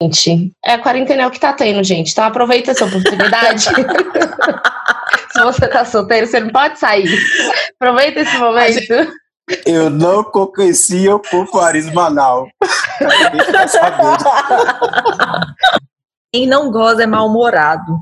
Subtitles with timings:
[0.00, 2.12] Gente, é a quarentena é o que tá tendo, gente.
[2.12, 3.64] Então aproveita essa oportunidade.
[5.32, 7.08] Se você tá solteiro, você não pode sair.
[7.80, 9.12] Aproveita esse momento.
[9.64, 12.50] Eu não conhecia o Paris Manaus.
[16.32, 18.00] Quem não goza é mal-humorado.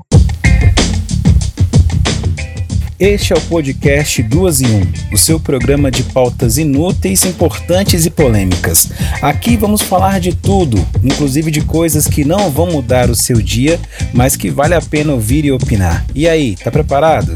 [2.99, 8.09] Este é o podcast Duas em Um, o seu programa de pautas inúteis, importantes e
[8.09, 8.89] polêmicas.
[9.21, 13.79] Aqui vamos falar de tudo, inclusive de coisas que não vão mudar o seu dia,
[14.15, 16.07] mas que vale a pena ouvir e opinar.
[16.15, 17.35] E aí, tá preparado?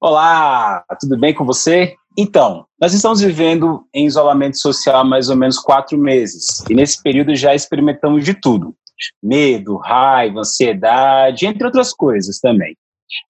[0.00, 1.92] Olá, tudo bem com você?
[2.16, 7.02] Então, nós estamos vivendo em isolamento social há mais ou menos quatro meses, e nesse
[7.02, 8.74] período já experimentamos de tudo
[9.22, 12.76] medo, raiva, ansiedade, entre outras coisas também.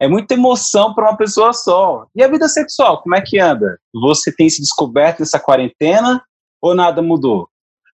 [0.00, 2.06] É muita emoção para uma pessoa só.
[2.14, 3.78] E a vida sexual, como é que anda?
[3.92, 6.22] Você tem se descoberto nessa quarentena
[6.60, 7.48] ou nada mudou?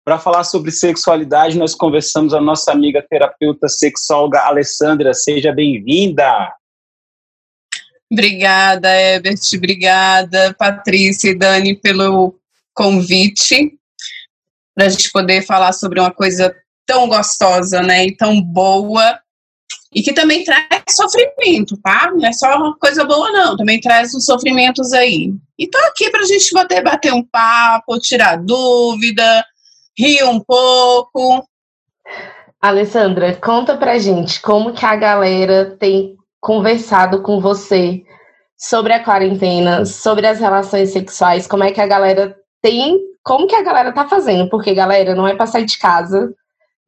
[0.04, 5.12] Para falar sobre sexualidade, nós conversamos a nossa amiga terapeuta sexóloga Alessandra.
[5.14, 6.52] Seja bem-vinda!
[8.10, 9.40] Obrigada, Ebert.
[9.56, 12.38] Obrigada, Patrícia e Dani, pelo
[12.72, 13.76] convite
[14.76, 16.54] para a gente poder falar sobre uma coisa
[16.86, 19.18] tão gostosa, né, e tão boa,
[19.94, 22.12] e que também traz sofrimento, tá?
[22.14, 25.32] Não é só uma coisa boa, não, também traz os sofrimentos aí.
[25.58, 29.44] E tô aqui pra gente poder bater um papo, tirar dúvida,
[29.98, 31.48] rir um pouco.
[32.60, 38.02] Alessandra, conta pra gente como que a galera tem conversado com você
[38.58, 43.54] sobre a quarentena, sobre as relações sexuais, como é que a galera tem, como que
[43.54, 46.34] a galera tá fazendo, porque galera, não é pra sair de casa,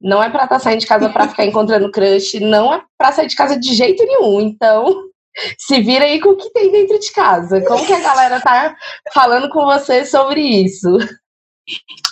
[0.01, 3.13] não é para estar tá saindo de casa para ficar encontrando crush, não é para
[3.13, 4.41] sair de casa de jeito nenhum.
[4.41, 5.05] Então,
[5.59, 7.61] se vira aí com o que tem dentro de casa.
[7.63, 8.77] Como que a galera tá
[9.13, 10.99] falando com você sobre isso?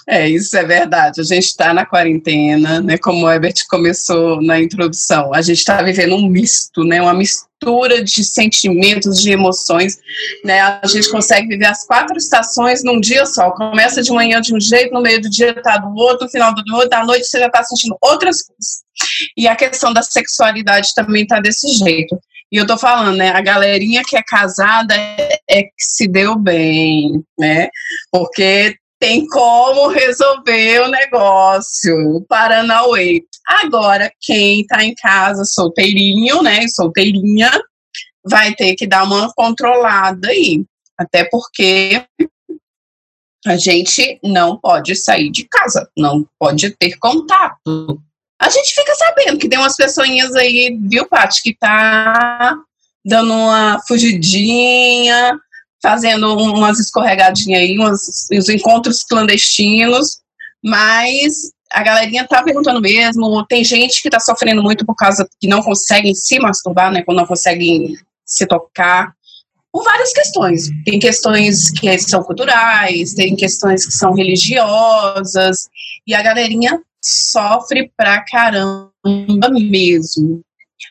[0.08, 1.20] É, isso é verdade.
[1.20, 2.98] A gente está na quarentena, né?
[2.98, 7.00] Como o Herbert começou na introdução, a gente está vivendo um misto, né?
[7.00, 7.14] Uma
[7.62, 9.98] mistura de sentimentos, de emoções,
[10.44, 10.60] né?
[10.60, 13.50] A gente consegue viver as quatro estações num dia só.
[13.50, 16.54] Começa de manhã de um jeito, no meio do dia está do outro, no final
[16.54, 18.84] do outro, à noite você já está sentindo outras coisas.
[19.36, 22.18] E a questão da sexualidade também está desse jeito.
[22.52, 23.30] E eu tô falando, né?
[23.30, 27.68] A galerinha que é casada é, é que se deu bem, né?
[28.12, 33.22] Porque tem como resolver o negócio, Paranauê.
[33.46, 37.52] Agora, quem está em casa solteirinho, né, solteirinha,
[38.28, 40.64] vai ter que dar uma controlada aí.
[40.98, 42.04] Até porque
[43.46, 48.02] a gente não pode sair de casa, não pode ter contato.
[48.42, 52.56] A gente fica sabendo que tem umas pessoinhas aí, viu, Paty, que tá
[53.04, 55.38] dando uma fugidinha,
[55.86, 60.18] fazendo umas escorregadinhas aí, uns, uns encontros clandestinos,
[60.60, 65.46] mas a galerinha tá perguntando mesmo, tem gente que tá sofrendo muito por causa que
[65.46, 69.12] não conseguem se masturbar, né, quando não conseguem se tocar,
[69.72, 70.68] por várias questões.
[70.84, 75.68] Tem questões que são culturais, tem questões que são religiosas,
[76.04, 78.90] e a galerinha sofre pra caramba
[79.52, 80.40] mesmo.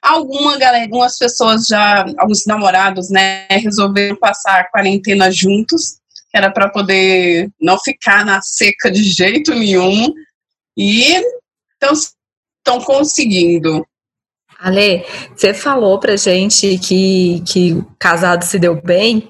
[0.01, 5.99] Alguma galera, algumas pessoas já, alguns namorados, né, resolveram passar a quarentena juntos,
[6.33, 10.13] era para poder não ficar na seca de jeito nenhum,
[10.77, 11.23] e
[11.81, 13.85] estão conseguindo.
[14.59, 19.29] Ale, você falou pra gente que, que casado se deu bem,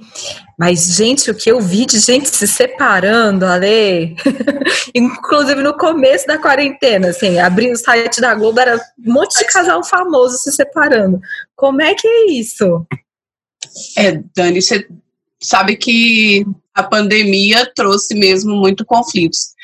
[0.58, 4.16] mas, gente, o que eu vi de gente se separando, Ale,
[4.96, 9.46] inclusive no começo da quarentena, assim, abri o site da Globo, era um monte de
[9.46, 11.20] casal famoso se separando.
[11.56, 12.86] Como é que é isso?
[13.98, 14.88] É, Dani, você
[15.42, 19.56] sabe que a pandemia trouxe mesmo muito conflitos.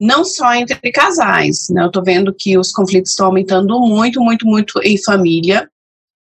[0.00, 1.82] Não só entre casais, né?
[1.84, 5.68] Eu tô vendo que os conflitos estão aumentando muito, muito, muito em família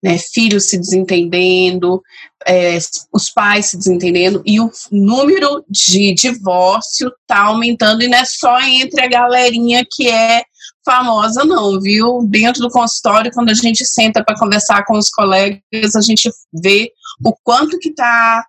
[0.06, 2.00] né, filhos se desentendendo,
[2.48, 2.78] é,
[3.12, 8.62] os pais se desentendendo, e o número de divórcio está aumentando, e não é só
[8.62, 10.44] entre a galerinha que é
[10.86, 12.20] famosa, não, viu?
[12.30, 16.92] Dentro do consultório, quando a gente senta para conversar com os colegas, a gente vê
[17.26, 18.46] o quanto que está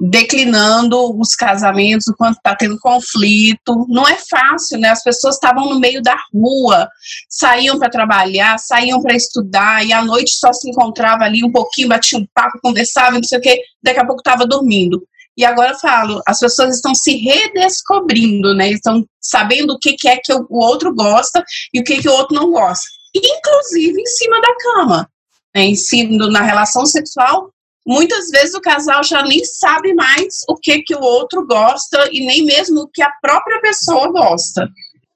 [0.00, 3.86] declinando os casamentos, o quanto está tendo conflito.
[3.88, 4.90] Não é fácil, né?
[4.90, 6.88] As pessoas estavam no meio da rua,
[7.28, 11.88] saíam para trabalhar, saíam para estudar, e à noite só se encontrava ali um pouquinho,
[11.88, 15.02] batia um papo, conversava, não sei o quê, daqui a pouco estava dormindo.
[15.36, 18.70] E agora eu falo, as pessoas estão se redescobrindo, né?
[18.70, 21.44] Estão sabendo o que, que é que o outro gosta
[21.74, 22.86] e o que, que o outro não gosta.
[23.14, 25.10] Inclusive em cima da cama.
[25.54, 25.64] Né?
[25.64, 27.50] Em cima, na relação sexual
[27.86, 32.26] muitas vezes o casal já nem sabe mais o que que o outro gosta e
[32.26, 34.68] nem mesmo o que a própria pessoa gosta.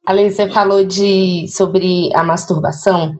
[0.06, 3.18] Ali você falou de sobre a masturbação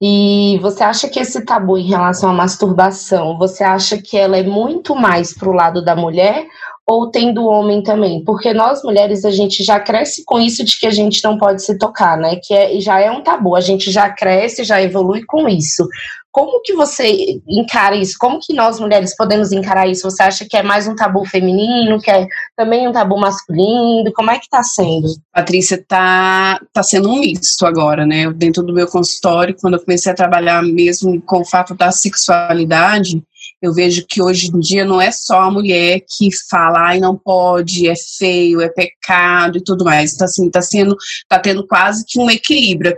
[0.00, 4.42] e você acha que esse tabu em relação à masturbação, você acha que ela é
[4.42, 6.46] muito mais para o lado da mulher
[6.86, 8.22] ou tem do homem também?
[8.22, 11.64] Porque nós mulheres a gente já cresce com isso de que a gente não pode
[11.64, 12.36] se tocar, né?
[12.42, 15.88] Que é, já é um tabu, a gente já cresce, já evolui com isso.
[16.36, 18.14] Como que você encara isso?
[18.20, 20.02] Como que nós mulheres podemos encarar isso?
[20.02, 24.12] Você acha que é mais um tabu feminino, que é também um tabu masculino?
[24.14, 25.08] Como é que está sendo?
[25.32, 28.30] Patrícia, tá, tá sendo um misto agora, né?
[28.34, 33.22] Dentro do meu consultório, quando eu comecei a trabalhar mesmo com o fato da sexualidade,
[33.62, 37.16] eu vejo que hoje em dia não é só a mulher que fala, ai, não
[37.16, 40.12] pode, é feio, é pecado e tudo mais.
[40.12, 40.98] Então, assim, tá sendo,
[41.30, 42.94] tá tendo quase que um equilíbrio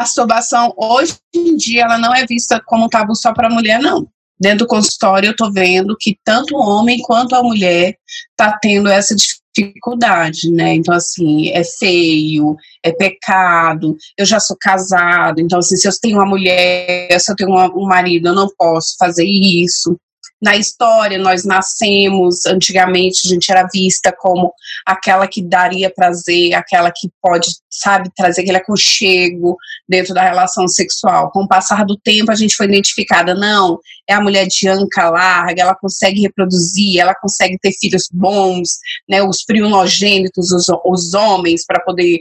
[0.00, 4.08] masturbação hoje em dia ela não é vista como um tabu só para mulher, não.
[4.38, 7.96] Dentro do consultório eu estou vendo que tanto o homem quanto a mulher
[8.30, 10.74] está tendo essa dificuldade, né?
[10.74, 16.16] Então, assim, é feio, é pecado, eu já sou casado, então, assim, se eu tenho
[16.16, 19.96] uma mulher, se eu tenho um marido, eu não posso fazer isso
[20.42, 24.52] na história, nós nascemos, antigamente a gente era vista como
[24.84, 29.56] aquela que daria prazer, aquela que pode, sabe, trazer aquele aconchego
[29.88, 31.30] dentro da relação sexual.
[31.30, 33.78] Com o passar do tempo, a gente foi identificada, não,
[34.08, 38.78] é a mulher de anca larga, ela consegue reproduzir, ela consegue ter filhos bons,
[39.08, 42.18] né, os primogênitos, os, os homens, para poder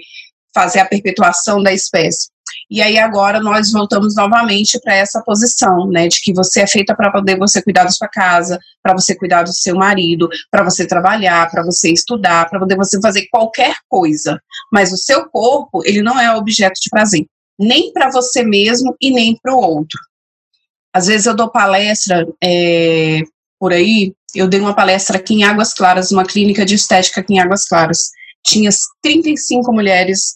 [0.53, 2.29] fazer a perpetuação da espécie.
[2.71, 6.95] E aí agora nós voltamos novamente para essa posição, né, de que você é feita
[6.95, 10.87] para poder você cuidar da sua casa, para você cuidar do seu marido, para você
[10.87, 14.41] trabalhar, para você estudar, para poder você fazer qualquer coisa.
[14.71, 17.25] Mas o seu corpo, ele não é objeto de prazer,
[17.59, 19.99] nem para você mesmo e nem para o outro.
[20.93, 23.19] Às vezes eu dou palestra é,
[23.59, 27.33] por aí, eu dei uma palestra aqui em Águas Claras, uma clínica de estética aqui
[27.33, 28.11] em Águas Claras.
[28.45, 28.69] Tinha
[29.03, 30.35] 35 mulheres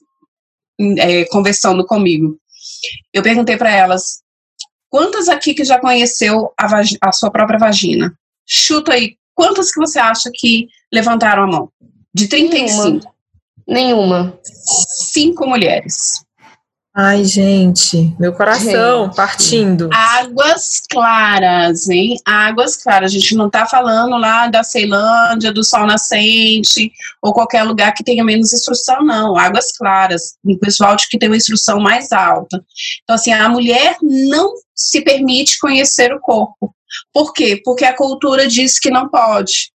[0.79, 2.37] é, conversando comigo.
[3.13, 4.21] Eu perguntei para elas:
[4.89, 8.17] quantas aqui que já conheceu a, a, sua própria vagina?
[8.45, 11.71] Chuta aí, quantas que você acha que levantaram a mão?
[12.13, 12.81] De 35.
[12.81, 13.15] Nenhuma.
[13.67, 14.39] Nenhuma.
[15.11, 16.24] Cinco mulheres.
[16.97, 19.15] Ai, gente, meu coração gente.
[19.17, 19.89] partindo.
[19.91, 22.17] Águas claras, hein?
[22.23, 23.11] Águas claras.
[23.11, 26.89] A gente não tá falando lá da Ceilândia, do Sol Nascente,
[27.21, 29.37] ou qualquer lugar que tenha menos instrução, não.
[29.37, 30.37] Águas claras.
[30.41, 32.63] O pessoal de que tem uma instrução mais alta.
[33.03, 36.73] Então, assim, a mulher não se permite conhecer o corpo.
[37.13, 37.61] Por quê?
[37.65, 39.69] Porque a cultura diz que não pode.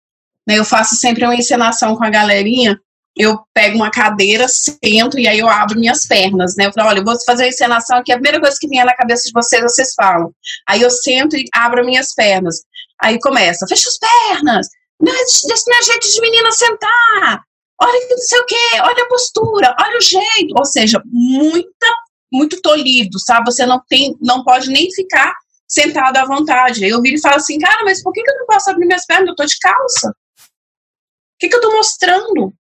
[0.48, 0.58] Né?
[0.58, 2.80] Eu faço sempre uma encenação com a galerinha
[3.16, 6.66] eu pego uma cadeira, sento e aí eu abro minhas pernas, né?
[6.66, 8.94] Eu falo, olha, eu vou fazer a encenação aqui, a primeira coisa que vier na
[8.94, 10.32] cabeça de vocês, vocês falam.
[10.68, 12.62] Aí eu sento e abro minhas pernas.
[13.02, 14.68] Aí começa, fecha as pernas,
[15.00, 17.42] não, esse não é jeito de menina sentar,
[17.80, 20.54] olha não sei o quê, olha a postura, olha o jeito.
[20.56, 21.86] Ou seja, muita,
[22.30, 23.50] muito tolhido, sabe?
[23.50, 25.34] Você não tem, não pode nem ficar
[25.66, 26.84] sentado à vontade.
[26.84, 28.86] Aí eu viro e falo assim, cara, mas por que, que eu não posso abrir
[28.86, 29.28] minhas pernas?
[29.28, 30.10] Eu tô de calça.
[30.10, 32.52] O que, que eu tô mostrando?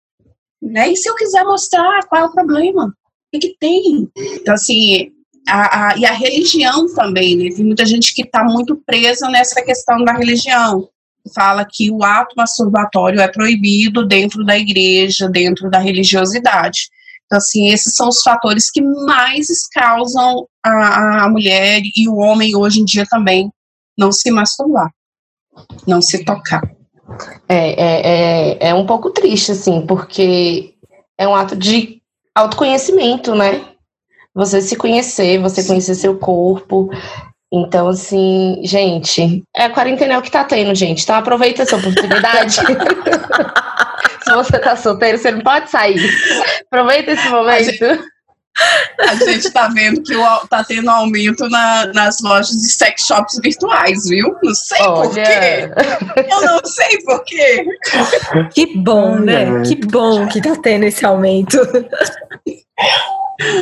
[0.62, 0.92] Né?
[0.92, 2.88] E se eu quiser mostrar, qual é o problema?
[2.88, 4.10] O que, que tem?
[4.16, 5.12] Então, assim,
[5.48, 7.50] a, a, e a religião também, né?
[7.56, 10.90] Tem muita gente que está muito presa nessa questão da religião.
[11.34, 16.90] Fala que o ato masturbatório é proibido dentro da igreja, dentro da religiosidade.
[17.26, 22.56] Então, assim, esses são os fatores que mais causam a, a mulher e o homem
[22.56, 23.52] hoje em dia também
[23.98, 24.90] não se masturbar,
[25.86, 26.64] não se tocar.
[27.48, 28.02] É, é,
[28.62, 30.74] é, é um pouco triste, assim, porque
[31.18, 32.02] é um ato de
[32.34, 33.66] autoconhecimento, né?
[34.34, 36.90] Você se conhecer, você conhecer seu corpo.
[37.52, 41.04] Então, assim, gente, é a quarentena é o que tá tendo, gente.
[41.04, 42.56] Então aproveita essa oportunidade.
[44.24, 46.00] se você tá solteiro, você não pode sair.
[46.72, 48.10] Aproveita esse momento.
[49.00, 54.08] A gente está vendo que está tendo aumento na, nas lojas de sex shops virtuais,
[54.08, 54.36] viu?
[54.44, 55.08] Não sei Olha.
[55.08, 56.30] por quê.
[56.30, 57.66] Eu não sei por quê.
[58.54, 59.62] Que bom, né?
[59.64, 61.58] Que bom que está tendo esse aumento.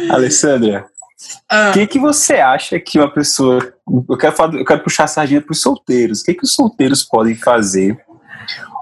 [0.10, 1.72] Alessandra, o ah.
[1.74, 3.74] que, que você acha que uma pessoa.
[4.10, 6.22] Eu quero, falar, eu quero puxar a sardinha para os solteiros.
[6.22, 7.98] O que, que os solteiros podem fazer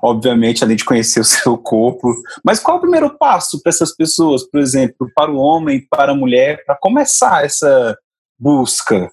[0.05, 2.13] obviamente, além de conhecer o seu corpo.
[2.43, 6.11] Mas qual é o primeiro passo para essas pessoas, por exemplo, para o homem, para
[6.11, 7.97] a mulher, para começar essa
[8.37, 9.09] busca?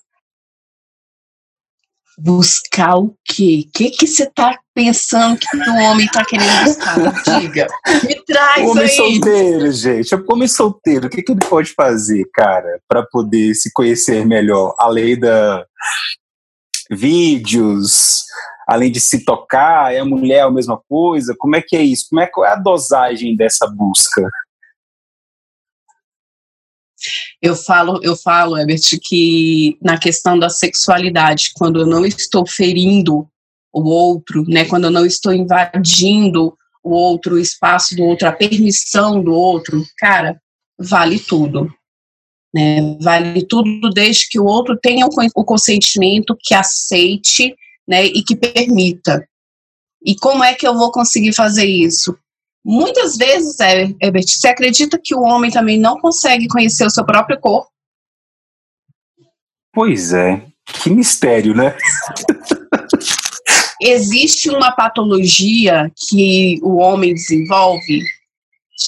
[2.19, 3.65] Buscar o quê?
[3.67, 7.41] O que que você está pensando que o homem está querendo buscar?
[7.41, 7.67] Diga,
[8.05, 8.91] me traz o homem aí.
[8.91, 10.15] solteiro, gente.
[10.15, 14.75] O homem solteiro, o que, que ele pode fazer, cara, para poder se conhecer melhor?
[14.79, 15.65] Além da
[16.91, 18.25] vídeos,
[18.73, 21.35] além de se tocar, é a mulher a mesma coisa?
[21.39, 22.07] Como é que é isso?
[22.09, 24.31] Como é, qual é a dosagem dessa busca?
[27.43, 33.29] Eu falo, eu falo, Herbert, que na questão da sexualidade, quando eu não estou ferindo
[33.75, 38.33] o outro, né, quando eu não estou invadindo o outro, o espaço do outro, a
[38.33, 40.41] permissão do outro, cara,
[40.79, 41.71] vale tudo.
[42.55, 42.97] Né?
[43.03, 47.55] Vale tudo desde que o outro tenha o consentimento, que aceite
[47.87, 49.27] né, e que permita.
[50.05, 52.17] E como é que eu vou conseguir fazer isso?
[52.65, 57.41] Muitas vezes, Herbert, você acredita que o homem também não consegue conhecer o seu próprio
[57.41, 57.71] corpo?
[59.73, 60.45] Pois é,
[60.83, 61.77] que mistério, né?
[63.81, 68.03] Existe uma patologia que o homem desenvolve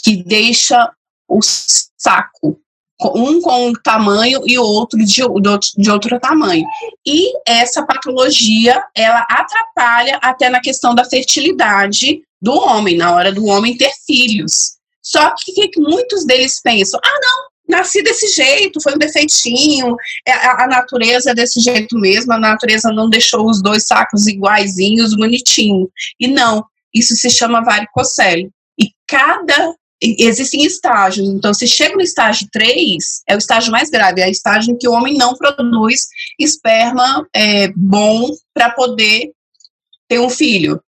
[0.02, 0.90] que deixa
[1.28, 2.60] o saco
[3.02, 5.22] um com um tamanho e outro de,
[5.76, 6.64] de outro tamanho.
[7.06, 13.44] E essa patologia, ela atrapalha até na questão da fertilidade do homem, na hora do
[13.46, 14.74] homem ter filhos.
[15.02, 19.96] Só que, que muitos deles pensam, ah, não, nasci desse jeito, foi um defeitinho,
[20.26, 24.26] é, a, a, natureza é desse jeito mesmo, a natureza não deixou os dois sacos
[24.26, 25.90] iguaizinhos, bonitinho.
[26.20, 28.50] E não, isso se chama varicocele.
[28.78, 29.74] E cada
[30.18, 31.28] existem estágios.
[31.28, 34.76] Então, se chega no estágio 3, é o estágio mais grave, é o estágio em
[34.76, 36.06] que o homem não produz
[36.38, 39.30] esperma é, bom para poder
[40.08, 40.80] ter um filho.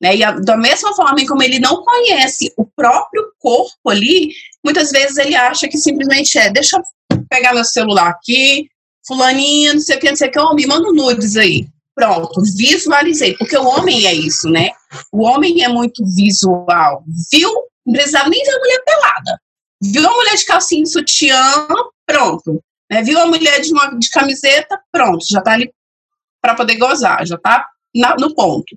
[0.00, 0.16] Né?
[0.16, 4.30] E a, da mesma forma como ele não conhece o próprio corpo ali,
[4.64, 8.68] muitas vezes ele acha que simplesmente é, deixa eu pegar meu celular aqui,
[9.06, 11.66] fulaninha, não sei o que, não sei o que, me manda nudes aí.
[11.94, 14.68] Pronto, visualizei, porque o homem é isso, né?
[15.10, 17.02] O homem é muito visual.
[17.32, 17.50] Viu
[17.86, 19.40] não precisava nem ver a mulher pelada.
[19.82, 21.66] Viu a mulher de calcinha e sutiã,
[22.06, 22.62] pronto.
[22.90, 23.02] Né?
[23.02, 25.72] Viu a mulher de, uma, de camiseta, pronto, já tá ali
[26.40, 28.76] para poder gozar, já tá na, no ponto.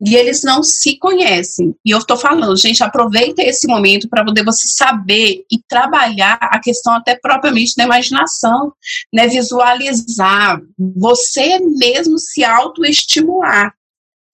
[0.00, 1.74] E eles não se conhecem.
[1.84, 6.58] E eu estou falando, gente, aproveita esse momento para poder você saber e trabalhar a
[6.58, 8.72] questão até propriamente da imaginação,
[9.12, 9.28] né?
[9.28, 13.74] Visualizar, você mesmo se autoestimular.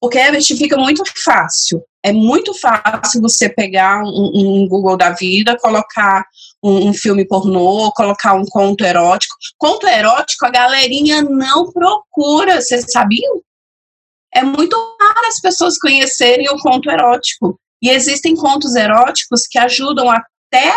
[0.00, 1.82] Porque a gente fica muito fácil.
[2.06, 6.24] É muito fácil você pegar um, um Google da vida, colocar
[6.62, 9.34] um, um, filme pornô, colocar um conto erótico.
[9.58, 13.42] Conto erótico a galerinha não procura, vocês sabiam?
[14.32, 17.58] É muito raro as pessoas conhecerem o conto erótico.
[17.82, 20.72] E existem contos eróticos que ajudam até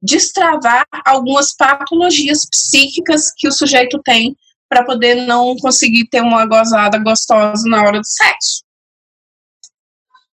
[0.00, 4.36] destravar algumas patologias psíquicas que o sujeito tem
[4.68, 8.67] para poder não conseguir ter uma gozada gostosa na hora do sexo.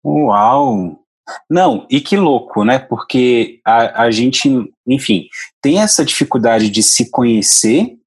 [0.05, 0.99] Uau!
[1.49, 2.77] Não, e que louco, né?
[2.77, 4.49] Porque a, a gente,
[4.87, 5.27] enfim,
[5.59, 7.97] tem essa dificuldade de se conhecer.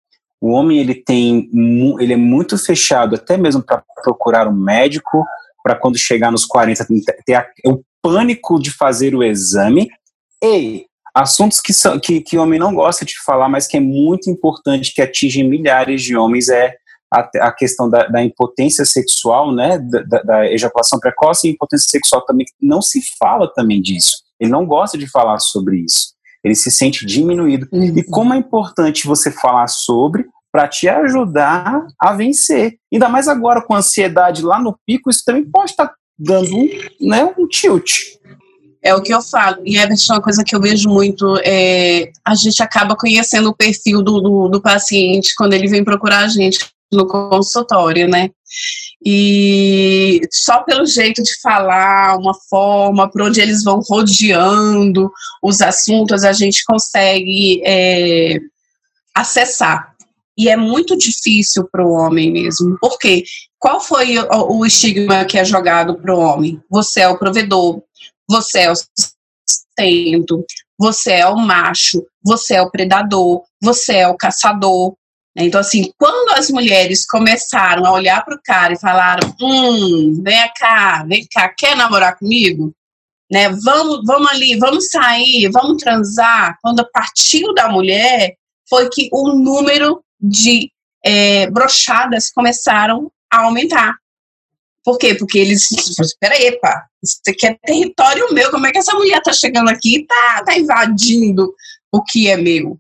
[0.40, 1.50] O homem ele tem,
[1.99, 5.26] ele é muito fechado, até mesmo para procurar um médico,
[5.64, 6.87] para quando chegar nos 40
[7.26, 9.88] ter a, o pânico de fazer o exame.
[10.43, 13.81] E assuntos que, são, que, que o homem não gosta de falar, mas que é
[13.81, 16.76] muito importante, que atingem milhares de homens, é
[17.12, 22.24] a, a questão da, da, impotência sexual, né, da, da, ejaculação precoce e impotência sexual
[22.24, 24.22] também, não se fala também disso.
[24.38, 26.14] Ele não gosta de falar sobre isso.
[26.44, 27.66] Ele se sente diminuído.
[27.72, 27.98] Uhum.
[27.98, 32.78] E como é importante você falar sobre para te ajudar a vencer.
[32.92, 36.56] Ainda mais agora com a ansiedade lá no pico, isso também pode estar tá dando
[36.56, 36.68] um,
[37.00, 37.90] né, um tilt.
[38.82, 39.58] É o que eu falo.
[39.64, 41.36] E é uma coisa que eu vejo muito.
[41.44, 46.20] É, a gente acaba conhecendo o perfil do, do, do paciente quando ele vem procurar
[46.20, 46.58] a gente
[46.92, 48.30] no consultório, né?
[49.04, 55.11] E só pelo jeito de falar, uma forma, por onde eles vão rodeando
[55.42, 58.38] os assuntos, a gente consegue é,
[59.14, 59.95] acessar.
[60.37, 62.78] E é muito difícil para o homem mesmo.
[62.80, 63.25] Por quê?
[63.59, 66.61] Qual foi o, estigma que é jogado para o homem?
[66.71, 67.83] Você é o provedor,
[68.28, 70.45] você é o sustento,
[70.78, 74.95] você é o macho, você é o predador, você é o caçador?
[75.40, 80.52] Então, assim, quando as mulheres começaram a olhar para o cara e falaram: hum, vem
[80.57, 82.75] cá, vem cá, quer namorar comigo?
[83.30, 83.49] Né?
[83.62, 86.59] Vamos, vamos ali, vamos sair, vamos transar.
[86.61, 88.35] Quando partiu da mulher,
[88.68, 90.71] foi que o número de
[91.04, 93.95] é, brochadas começaram a aumentar.
[94.85, 95.14] Por quê?
[95.14, 95.71] Porque eles.
[96.00, 98.50] Espera aí, pá, isso aqui é território meu.
[98.50, 101.54] Como é que essa mulher tá chegando aqui e tá, tá invadindo
[101.92, 102.78] o que é meu?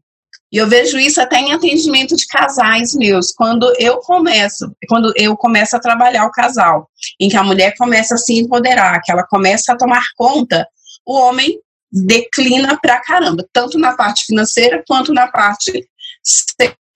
[0.50, 5.36] E eu vejo isso até em atendimento de casais meus, quando eu começo, quando eu
[5.36, 6.88] começo a trabalhar o casal,
[7.20, 10.66] em que a mulher começa a se empoderar, que ela começa a tomar conta,
[11.06, 11.58] o homem
[11.92, 15.86] declina pra caramba, tanto na parte financeira quanto na parte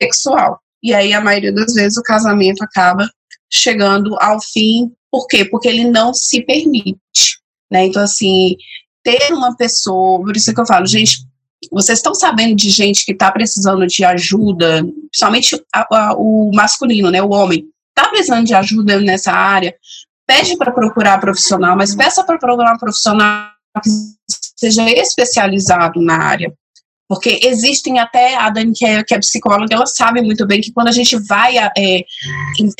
[0.00, 0.60] sexual.
[0.82, 3.08] E aí a maioria das vezes o casamento acaba
[3.50, 4.90] chegando ao fim.
[5.10, 5.44] Por quê?
[5.44, 7.38] Porque ele não se permite.
[7.70, 7.86] Né?
[7.86, 8.56] Então, assim,
[9.02, 11.26] ter uma pessoa, por isso que eu falo, gente,
[11.70, 17.10] vocês estão sabendo de gente que está precisando de ajuda, principalmente a, a, o masculino,
[17.10, 17.66] né, o homem,
[17.96, 19.74] está precisando de ajuda nessa área,
[20.26, 23.50] pede para procurar profissional, mas peça para procurar um profissional
[23.82, 23.90] que
[24.56, 26.52] seja especializado na área.
[27.08, 30.72] Porque existem até, a Dani, que é, que é psicóloga, ela sabe muito bem que
[30.72, 32.04] quando a gente vai é,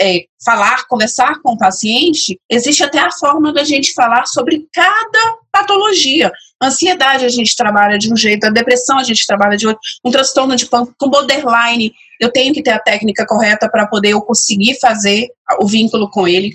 [0.01, 5.37] é, falar, conversar com o paciente, existe até a forma da gente falar sobre cada
[5.53, 6.33] patologia.
[6.63, 10.11] Ansiedade a gente trabalha de um jeito, a depressão a gente trabalha de outro, um
[10.11, 14.23] transtorno de pânico, com borderline, eu tenho que ter a técnica correta para poder eu
[14.23, 15.29] conseguir fazer
[15.61, 16.53] o vínculo com ele.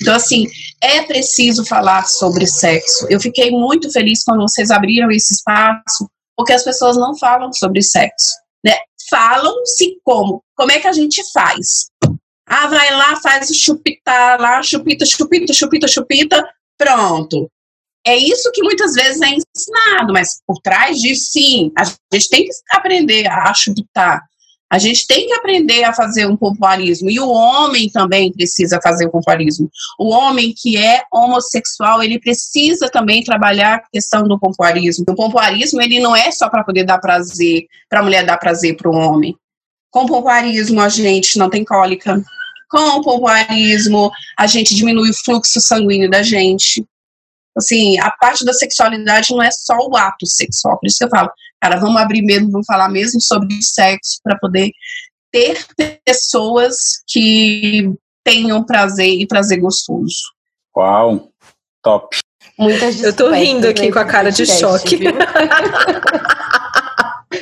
[0.00, 0.46] Então, assim,
[0.82, 3.06] é preciso falar sobre sexo.
[3.10, 7.82] Eu fiquei muito feliz quando vocês abriram esse espaço, porque as pessoas não falam sobre
[7.82, 8.30] sexo,
[8.64, 8.74] né?
[9.10, 10.42] Falam-se como?
[10.56, 11.90] Como é que a gente faz?
[12.46, 16.48] Ah, vai lá, faz o chupitar lá, chupita, chupita, chupita, chupita,
[16.78, 17.50] pronto.
[18.06, 22.44] É isso que muitas vezes é ensinado, mas por trás disso, sim, a gente tem
[22.44, 24.22] que aprender a chupitar,
[24.70, 27.10] a gente tem que aprender a fazer um pompoarismo.
[27.10, 29.68] E o homem também precisa fazer o pompoarismo.
[29.98, 35.04] O homem que é homossexual, ele precisa também trabalhar a questão do pompoarismo.
[35.08, 38.76] O pompoarismo, ele não é só para poder dar prazer, para a mulher dar prazer
[38.76, 39.34] para o homem.
[39.90, 42.22] Com o pompoarismo, a gente não tem cólica.
[42.70, 46.86] Com o pompoarismo, a gente diminui o fluxo sanguíneo da gente.
[47.56, 50.78] Assim, a parte da sexualidade não é só o ato sexual.
[50.78, 51.30] Por isso que eu falo,
[51.60, 54.72] Cara, vamos abrir mesmo, vamos falar mesmo sobre sexo para poder
[55.30, 55.62] ter
[56.04, 57.92] pessoas que
[58.24, 60.32] tenham prazer e prazer gostoso.
[60.74, 61.28] Uau,
[61.82, 62.16] top.
[62.58, 65.00] Muitas Eu tô rindo aqui com a cara de choque.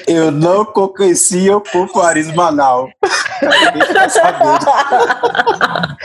[0.06, 2.90] Eu não conhecia o pompoarismo anal.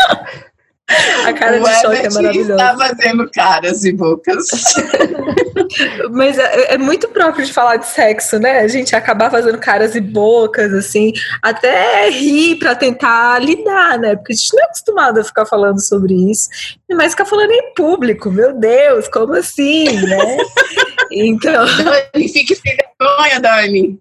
[1.25, 2.53] A cara o de choque é maravilhosa.
[2.53, 4.47] está fazendo caras e bocas.
[6.11, 8.59] Mas é, é, muito próprio de falar de sexo, né?
[8.59, 14.15] A gente acabar fazendo caras e bocas, assim, até rir para tentar lidar, né?
[14.15, 16.49] Porque a gente não é acostumado a ficar falando sobre isso,
[16.91, 20.37] mas ficar falando em público, meu Deus, como assim, né?
[21.15, 21.63] Então.
[21.65, 23.99] Dani, fique sem vergonha, Dani.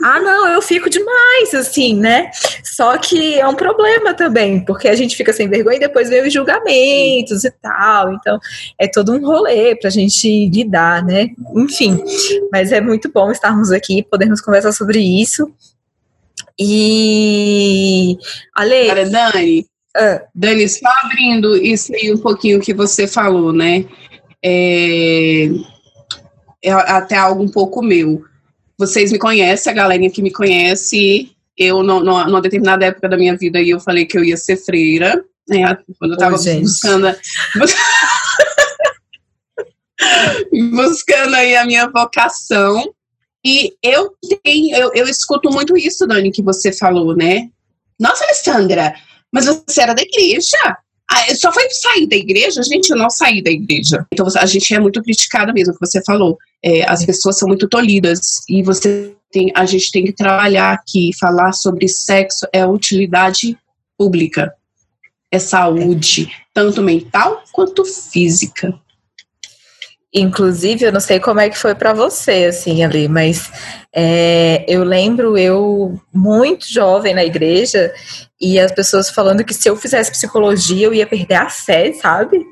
[0.00, 2.30] Ah, não, eu fico demais, assim, né?
[2.62, 6.26] Só que é um problema também, porque a gente fica sem vergonha e depois vem
[6.26, 8.12] os julgamentos e tal.
[8.12, 8.38] Então,
[8.78, 11.30] é todo um rolê pra gente lidar, né?
[11.56, 12.02] Enfim,
[12.52, 15.52] mas é muito bom estarmos aqui, podermos conversar sobre isso.
[16.58, 18.16] E.
[18.54, 18.86] Ale.
[18.86, 19.66] Cara, Dani,
[19.96, 20.22] ah.
[20.32, 23.84] Dani, só abrindo isso aí um pouquinho que você falou, né?
[24.44, 25.48] É,
[26.62, 28.24] é até algo um pouco meu
[28.78, 33.16] vocês me conhecem, a galerinha que me conhece, eu, no, no, numa determinada época da
[33.16, 37.14] minha vida, eu falei que eu ia ser freira, né, quando eu estava buscando...
[40.72, 42.92] buscando aí a minha vocação,
[43.44, 47.50] e eu tenho, eu, eu escuto muito isso, Dani, que você falou, né?
[47.98, 48.94] Nossa, Alessandra,
[49.32, 50.76] mas você era da igreja.
[51.10, 52.62] Ah, só foi sair da igreja?
[52.62, 54.06] Gente, eu não saí da igreja.
[54.12, 56.38] Então a gente é muito criticada mesmo, que você falou.
[56.64, 61.10] É, as pessoas são muito tolhidas e você tem, a gente tem que trabalhar aqui,
[61.18, 63.58] falar sobre sexo é utilidade
[63.98, 64.54] pública,
[65.30, 68.72] é saúde, tanto mental quanto física.
[70.14, 73.50] Inclusive, eu não sei como é que foi para você, assim, ali, mas
[73.94, 77.90] é, eu lembro eu muito jovem na igreja
[78.38, 82.44] e as pessoas falando que se eu fizesse psicologia eu ia perder a fé, sabe?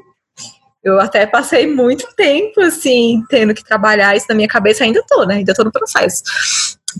[0.82, 5.24] Eu até passei muito tempo, assim, tendo que trabalhar isso na minha cabeça, ainda tô,
[5.24, 5.36] né?
[5.36, 6.22] Ainda tô no processo.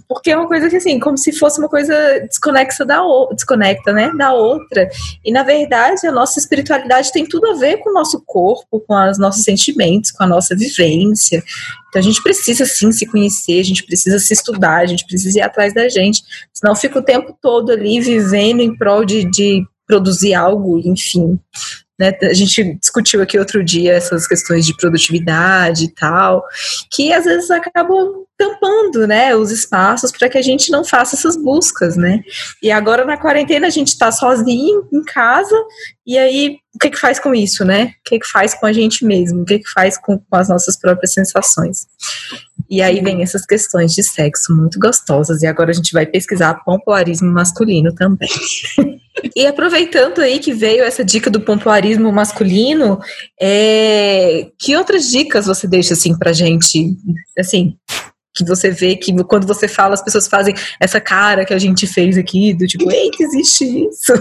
[0.08, 3.92] Porque é uma coisa que, assim, como se fosse uma coisa desconexa da outra, desconecta,
[3.92, 4.88] né, da outra.
[5.24, 8.94] E, na verdade, a nossa espiritualidade tem tudo a ver com o nosso corpo, com
[9.10, 11.42] os nossos sentimentos, com a nossa vivência.
[11.88, 15.38] Então, a gente precisa, sim, se conhecer, a gente precisa se estudar, a gente precisa
[15.38, 16.22] ir atrás da gente.
[16.52, 21.38] Senão fica o tempo todo ali vivendo em prol de, de produzir algo, enfim.
[22.00, 22.16] Né?
[22.22, 26.42] A gente discutiu aqui outro dia essas questões de produtividade e tal,
[26.90, 31.36] que às vezes acabam tampando, né, os espaços para que a gente não faça essas
[31.36, 32.20] buscas, né?
[32.62, 35.54] E agora na quarentena a gente está sozinho em casa
[36.06, 37.92] e aí o que que faz com isso, né?
[38.00, 39.42] O que que faz com a gente mesmo?
[39.42, 41.86] O que que faz com, com as nossas próprias sensações?
[42.70, 46.62] E aí vem essas questões de sexo muito gostosas e agora a gente vai pesquisar
[46.64, 48.28] pompoarismo masculino também.
[49.36, 52.98] E aproveitando aí que veio essa dica do pompoarismo masculino,
[53.38, 54.46] é...
[54.58, 56.96] que outras dicas você deixa assim pra gente,
[57.38, 57.76] assim,
[58.34, 61.86] que você vê que quando você fala as pessoas fazem essa cara que a gente
[61.86, 64.12] fez aqui do tipo, ei, que existe isso.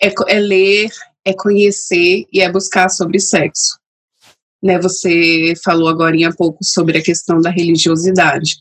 [0.00, 0.88] é, é ler,
[1.24, 3.78] é conhecer e é buscar sobre sexo.
[4.62, 8.56] Né, você falou agora há pouco sobre a questão da religiosidade.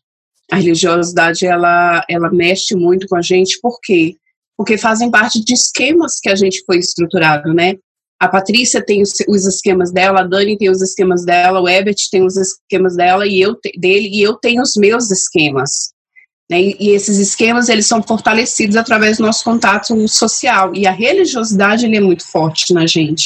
[0.51, 4.15] A religiosidade ela, ela mexe muito com a gente, por quê?
[4.57, 7.75] Porque fazem parte de esquemas que a gente foi estruturado, né?
[8.19, 11.97] A Patrícia tem os, os esquemas dela, a Dani tem os esquemas dela, o Ebert
[12.09, 15.93] tem os esquemas dela e eu dele e eu tenho os meus esquemas.
[16.49, 16.61] Né?
[16.79, 21.97] E, esses esquemas eles são fortalecidos através do nosso contato social e a religiosidade ele
[21.97, 23.25] é muito forte na gente.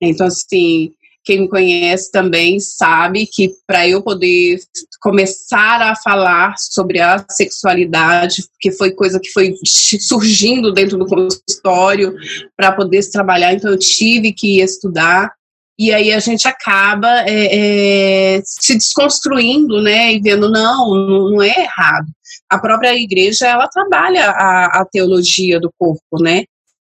[0.00, 0.90] Então assim,
[1.26, 4.60] quem me conhece também sabe que para eu poder
[5.00, 12.14] começar a falar sobre a sexualidade, que foi coisa que foi surgindo dentro do consultório
[12.56, 15.32] para poder se trabalhar, então eu tive que estudar.
[15.76, 20.94] E aí a gente acaba é, é, se desconstruindo, né, e vendo, não,
[21.32, 22.06] não é errado.
[22.48, 26.44] A própria igreja, ela trabalha a, a teologia do corpo, né,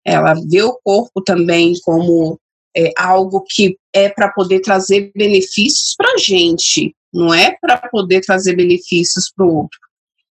[0.06, 2.38] ela vê o corpo também como
[2.76, 8.22] é, algo que é para poder trazer benefícios para a gente, não é para poder
[8.22, 9.80] trazer benefícios para o outro.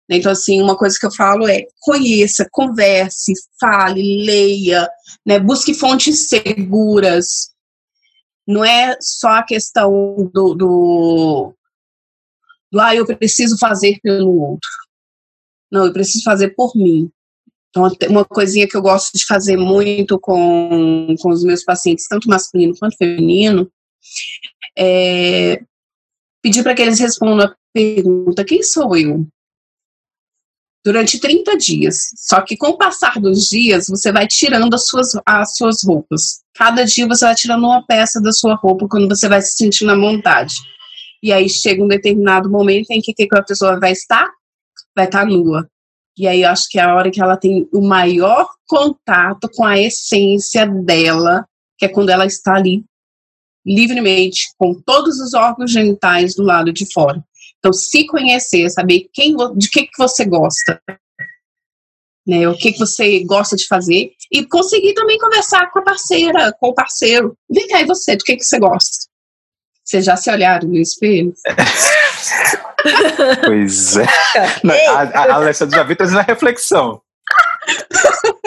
[0.10, 4.90] Então, assim, uma coisa que eu falo é conheça, converse, fale, leia,
[5.26, 7.52] né, busque fontes seguras.
[8.48, 9.92] Não é só a questão
[10.34, 11.54] do, do,
[12.72, 14.70] do ah, eu preciso fazer pelo outro.
[15.70, 17.12] Não, eu preciso fazer por mim.
[17.86, 22.30] Então, uma coisinha que eu gosto de fazer muito com, com os meus pacientes, tanto
[22.30, 23.70] masculino quanto feminino,
[24.78, 25.62] é
[26.42, 29.28] pedir para que eles respondam a pergunta: quem sou eu?
[30.86, 31.98] Durante 30 dias.
[32.16, 36.42] Só que com o passar dos dias, você vai tirando as suas, as suas roupas.
[36.56, 39.92] Cada dia você vai tirando uma peça da sua roupa quando você vai se sentindo
[39.92, 40.56] à vontade.
[41.22, 44.30] E aí chega um determinado momento em que, que a pessoa vai estar?
[44.96, 45.70] Vai estar nua.
[46.18, 49.64] E aí eu acho que é a hora que ela tem o maior contato com
[49.64, 51.46] a essência dela,
[51.78, 52.84] que é quando ela está ali
[53.66, 57.24] livremente, com todos os órgãos genitais do lado de fora.
[57.60, 60.82] Então, se conhecer, saber quem, de que, que você gosta,
[62.26, 66.54] né, o que, que você gosta de fazer, e conseguir também conversar com a parceira,
[66.60, 67.38] com o parceiro.
[67.50, 69.08] Vem cá, e você, do que, que você gosta?
[69.84, 71.34] Vocês já se olharam no espelho?
[73.46, 74.06] Pois é.
[74.90, 77.02] a, a Alessandra já veio trazendo a reflexão.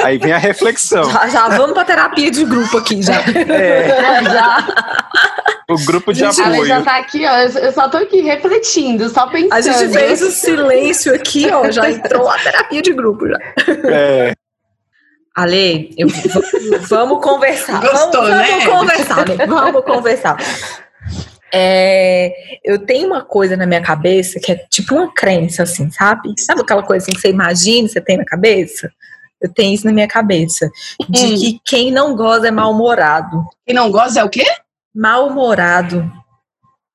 [0.02, 1.11] Aí vem a reflexão.
[1.11, 3.20] Já, já vamos pra terapia de grupo aqui, já.
[3.20, 4.22] É.
[4.24, 4.66] já.
[5.68, 6.66] O grupo de gente, apoio.
[6.66, 7.37] Já tá aqui, ó.
[7.37, 9.52] Eu só tô aqui refletindo, só pensando.
[9.52, 11.70] A gente fez o silêncio aqui, ó.
[11.70, 13.38] Já entrou a terapia de grupo já.
[13.88, 14.35] É.
[15.37, 16.09] Ale, eu,
[16.88, 17.80] vamos conversar.
[17.80, 18.46] Gostou, vamos, né?
[18.50, 19.46] Vamos conversar, né?
[19.46, 20.37] Vamos conversar.
[21.52, 22.32] É,
[22.64, 26.32] eu tenho uma coisa na minha cabeça que é tipo uma crença, assim, sabe?
[26.38, 28.90] Sabe aquela coisa assim que você imagina, você tem na cabeça?
[29.40, 30.70] Eu tenho isso na minha cabeça.
[31.08, 31.34] De hum.
[31.36, 33.44] que quem não goza é mal-humorado.
[33.66, 34.44] Quem não goza é o quê?
[34.94, 36.12] Mal-humorado.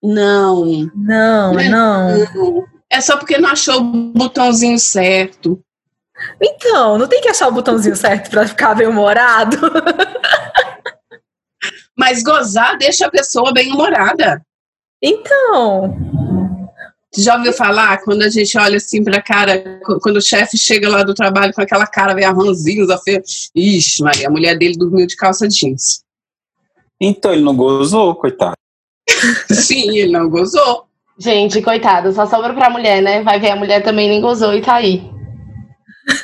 [0.01, 0.65] Não.
[0.95, 1.69] Não, não.
[1.69, 2.65] não.
[2.89, 5.59] É só porque não achou o botãozinho certo.
[6.41, 9.57] Então, não tem que achar o botãozinho certo para ficar bem-humorado.
[11.97, 14.41] Mas gozar deixa a pessoa bem-humorada.
[15.01, 15.95] Então.
[17.17, 21.03] Já ouviu falar quando a gente olha assim pra cara, quando o chefe chega lá
[21.03, 23.21] do trabalho com aquela cara meio ranzinza, feia.
[23.55, 26.03] Ixi, Maria, a mulher dele dormiu de calça jeans.
[26.99, 28.55] Então ele não gozou, coitado.
[29.49, 30.85] Sim, ele não gozou.
[31.17, 33.23] Gente, coitado, só sobra pra mulher, né?
[33.23, 35.09] Vai ver a mulher também nem gozou e tá aí.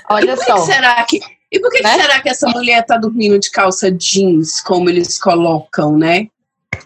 [0.10, 0.56] Olha só.
[0.56, 1.90] Que será que e por que, né?
[1.90, 6.28] que será que essa mulher está dormindo de calça jeans, como eles colocam, né?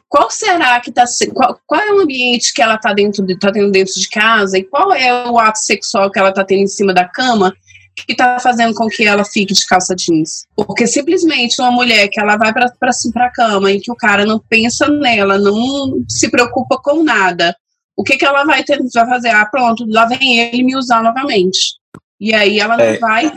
[0.09, 3.51] Qual será que está qual, qual é o ambiente que ela está dentro de, tá
[3.51, 6.67] tendo dentro de casa e qual é o ato sexual que ela está tendo em
[6.67, 7.53] cima da cama
[7.95, 10.47] que está fazendo com que ela fique de calça jeans?
[10.55, 14.39] Porque simplesmente uma mulher que ela vai para a cama e que o cara não
[14.39, 17.55] pensa nela, não se preocupa com nada,
[17.95, 19.29] o que, que ela vai ter vai fazer?
[19.29, 21.75] Ah, pronto, lá vem ele me usar novamente.
[22.19, 22.97] E aí ela não é.
[22.97, 23.31] vai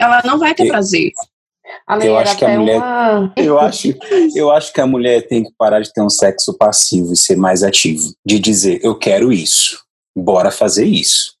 [0.00, 1.12] ela não vai ter prazer.
[2.02, 3.32] eu acho que a mulher, uma...
[3.36, 3.88] eu acho,
[4.34, 7.36] eu acho que a mulher tem que parar de ter um sexo passivo e ser
[7.36, 9.82] mais ativo, de dizer eu quero isso,
[10.16, 11.34] bora fazer isso,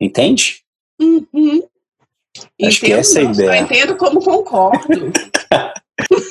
[0.00, 0.62] entende?
[1.00, 1.62] Uhum.
[2.36, 3.50] Acho entendo, que essa é a ideia.
[3.58, 5.12] Eu entendo como concordo.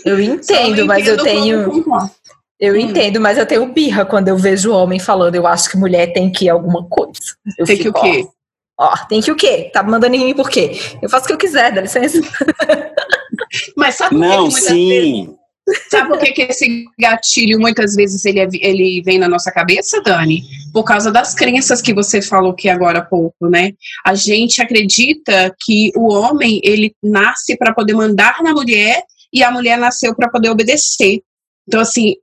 [0.06, 1.84] eu entendo, mas eu tenho.
[2.60, 2.78] Eu hum.
[2.78, 6.32] entendo, mas eu tenho birra quando eu vejo homem falando, eu acho que mulher tem
[6.32, 7.20] que ir alguma coisa.
[7.58, 8.28] Eu tem fico, que o quê?
[8.28, 8.32] Ó,
[8.80, 9.70] Ó, tem que o quê?
[9.72, 10.72] Tá mandando em mim por quê?
[11.02, 12.20] Eu faço o que eu quiser, dá licença.
[13.78, 15.26] Mas sabe Não, sim.
[15.26, 15.44] Vezes...
[15.90, 20.02] Sabe por que, que esse gatilho muitas vezes ele, é, ele vem na nossa cabeça,
[20.02, 20.44] Dani?
[20.74, 23.72] Por causa das crenças que você falou aqui agora há pouco, né?
[24.06, 29.52] A gente acredita que o homem ele nasce para poder mandar na mulher e a
[29.52, 31.22] mulher nasceu para poder obedecer.
[31.66, 32.16] Então, assim,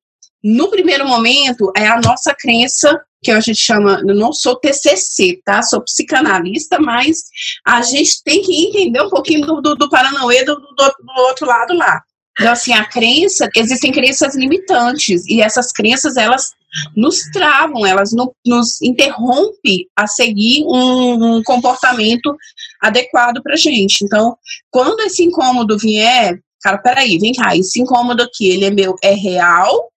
[0.42, 5.40] no primeiro momento, é a nossa crença que a gente chama, eu não sou TCC,
[5.44, 5.62] tá?
[5.62, 7.24] Sou psicanalista, mas
[7.66, 11.46] a gente tem que entender um pouquinho do, do, do Paranauê do, do, do outro
[11.46, 12.00] lado lá.
[12.38, 16.52] Então, assim, a crença, existem crenças limitantes, e essas crenças, elas
[16.96, 22.34] nos travam, elas no, nos interrompem a seguir um, um comportamento
[22.80, 24.04] adequado pra gente.
[24.04, 24.36] Então,
[24.70, 29.12] quando esse incômodo vier, cara, peraí, vem cá, esse incômodo aqui, ele é meu, é
[29.12, 29.89] real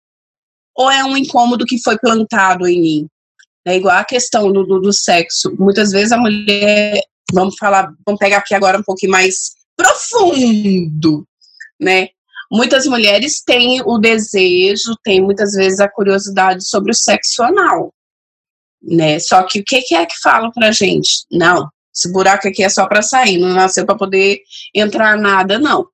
[0.76, 3.08] ou é um incômodo que foi plantado em mim?
[3.66, 5.56] É igual a questão do, do, do sexo.
[5.58, 11.26] Muitas vezes a mulher, vamos falar, vamos pegar aqui agora um pouquinho mais profundo,
[11.80, 12.10] né?
[12.52, 17.92] Muitas mulheres têm o desejo, têm muitas vezes a curiosidade sobre o sexo anal,
[18.82, 19.18] né?
[19.20, 21.26] Só que o que, que é que falam pra gente?
[21.32, 24.42] Não, esse buraco aqui é só para sair, não nasceu para poder
[24.74, 25.88] entrar nada, não.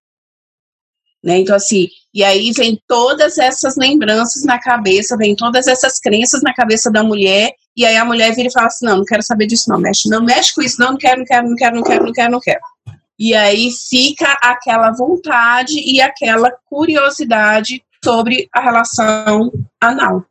[1.24, 1.40] Né?
[1.40, 6.54] Então, assim, e aí vem todas essas lembranças na cabeça, vem todas essas crenças na
[6.54, 9.46] cabeça da mulher, e aí a mulher vira e fala assim: não, não quero saber
[9.46, 11.84] disso, não, mexe, não mexe com isso, não, não quero, não quero, não quero, não
[11.84, 12.60] quero, não quero, não quero.
[13.18, 20.26] E aí fica aquela vontade e aquela curiosidade sobre a relação anal.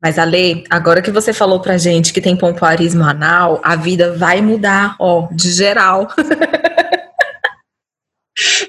[0.00, 4.40] Mas, Ale, agora que você falou pra gente que tem pompoarismo anal, a vida vai
[4.40, 6.08] mudar, ó, de geral.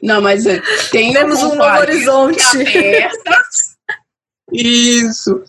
[0.01, 2.41] Não, mas é, tem Temos um novo horizonte.
[4.53, 5.43] Isso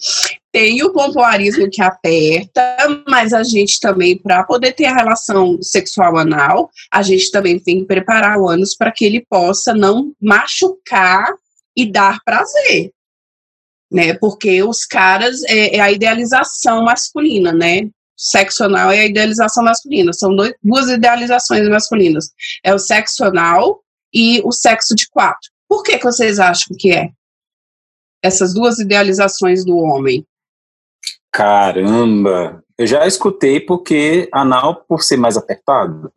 [0.53, 2.77] tem o pompoarismo que aperta,
[3.07, 7.81] mas a gente também, para poder ter a relação sexual anal, a gente também tem
[7.81, 11.33] que preparar o ânus para que ele possa não machucar
[11.77, 12.91] e dar prazer.
[13.91, 14.15] Né?
[14.15, 17.89] Porque os caras é, é a idealização masculina, né?
[18.17, 20.13] Sexo anal é a idealização masculina.
[20.13, 22.31] São dois, duas idealizações masculinas.
[22.65, 23.81] É o sexo anal
[24.13, 25.51] e o sexo de quatro.
[25.69, 27.11] Por que, que vocês acham que é?
[28.23, 30.27] Essas duas idealizações do homem.
[31.33, 32.65] Caramba!
[32.77, 36.13] Eu já escutei porque anal por ser mais apertado.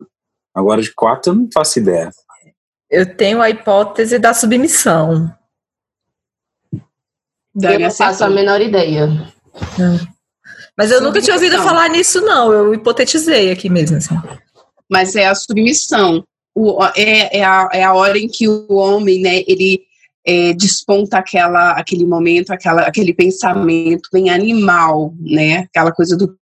[0.54, 2.10] Agora de quatro eu não faço ideia.
[2.90, 5.34] Eu tenho a hipótese da submissão.
[7.60, 9.08] Eu não faço a menor ideia.
[10.76, 12.52] Mas eu nunca tinha ouvido falar nisso, não.
[12.52, 13.96] Eu hipotetizei aqui mesmo.
[13.96, 14.14] Assim.
[14.90, 16.24] Mas é a submissão.
[16.54, 19.82] O, é, é, a, é a hora em que o homem, né, ele
[20.24, 25.58] é, desponta aquela, aquele momento, aquela, aquele pensamento bem animal, né?
[25.58, 26.36] Aquela coisa do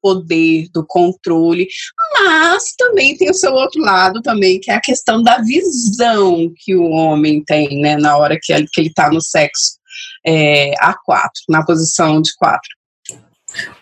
[0.00, 1.66] poder, do controle,
[2.14, 6.76] mas também tem o seu outro lado também, que é a questão da visão que
[6.76, 9.78] o homem tem, né, na hora que ele, que ele tá no sexo
[10.24, 12.77] é, a quatro, na posição de quatro.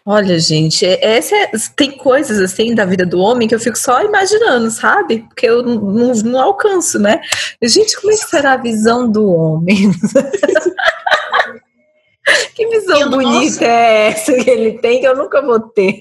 [0.05, 3.76] Olha, gente, é, essa é, tem coisas assim da vida do homem que eu fico
[3.76, 5.24] só imaginando, sabe?
[5.29, 7.20] Porque eu não, não, não alcanço, né?
[7.62, 9.90] Gente, como é que será a visão do homem?
[12.55, 15.98] que visão bonita é essa que ele tem que eu nunca vou ter?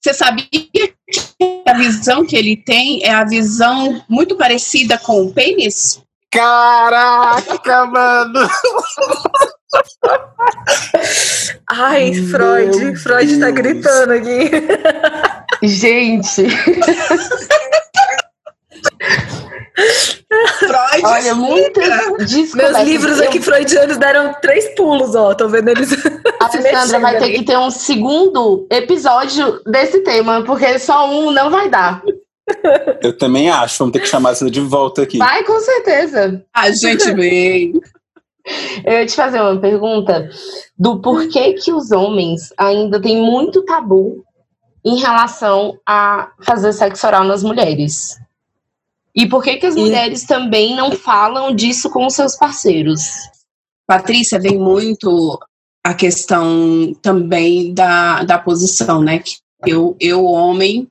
[0.00, 0.94] Você sabia que
[1.66, 6.02] a visão que ele tem é a visão muito parecida com o pênis?
[6.32, 8.48] Caraca, mano!
[11.68, 13.38] Ai, Freud, Meu Freud tá Deus.
[13.40, 14.50] tá gritando aqui.
[15.62, 16.46] Gente.
[20.58, 25.34] Freud, Olha, muitos Meus livros aqui freudianos deram três pulos, ó.
[25.34, 25.92] Tô vendo eles.
[26.40, 31.50] A Sandra vai ter que ter um segundo episódio desse tema, porque só um não
[31.50, 32.02] vai dar.
[33.02, 33.78] Eu também acho.
[33.78, 35.18] Vamos ter que chamar ela de volta aqui.
[35.18, 36.44] Vai, com certeza.
[36.54, 37.72] A gente vem.
[38.84, 40.28] Eu ia te fazer uma pergunta
[40.78, 44.24] do porquê que os homens ainda têm muito tabu
[44.84, 48.18] em relação a fazer sexo oral nas mulheres.
[49.14, 49.78] E por que, que as e...
[49.78, 53.00] mulheres também não falam disso com os seus parceiros?
[53.86, 55.38] Patrícia, vem muito
[55.84, 59.18] a questão também da, da posição, né?
[59.18, 59.36] Que
[59.66, 60.88] eu, eu, homem,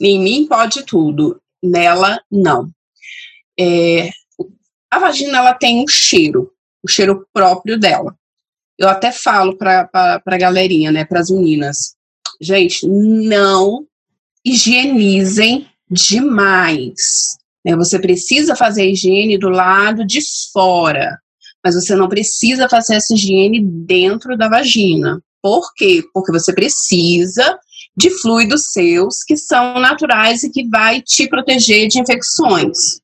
[0.00, 2.70] em mim pode tudo, nela, não.
[3.58, 4.10] É,
[4.90, 8.16] a vagina, ela tem um cheiro o cheiro próprio dela.
[8.78, 9.88] Eu até falo para
[10.24, 11.94] a galerinha, né, para as meninas,
[12.40, 13.84] gente, não
[14.44, 17.36] higienizem demais.
[17.64, 17.74] Né?
[17.76, 20.20] Você precisa fazer a higiene do lado de
[20.52, 21.18] fora,
[21.64, 25.20] mas você não precisa fazer essa higiene dentro da vagina.
[25.42, 26.04] Por quê?
[26.14, 27.58] Porque você precisa
[27.98, 33.00] de fluidos seus que são naturais e que vai te proteger de infecções.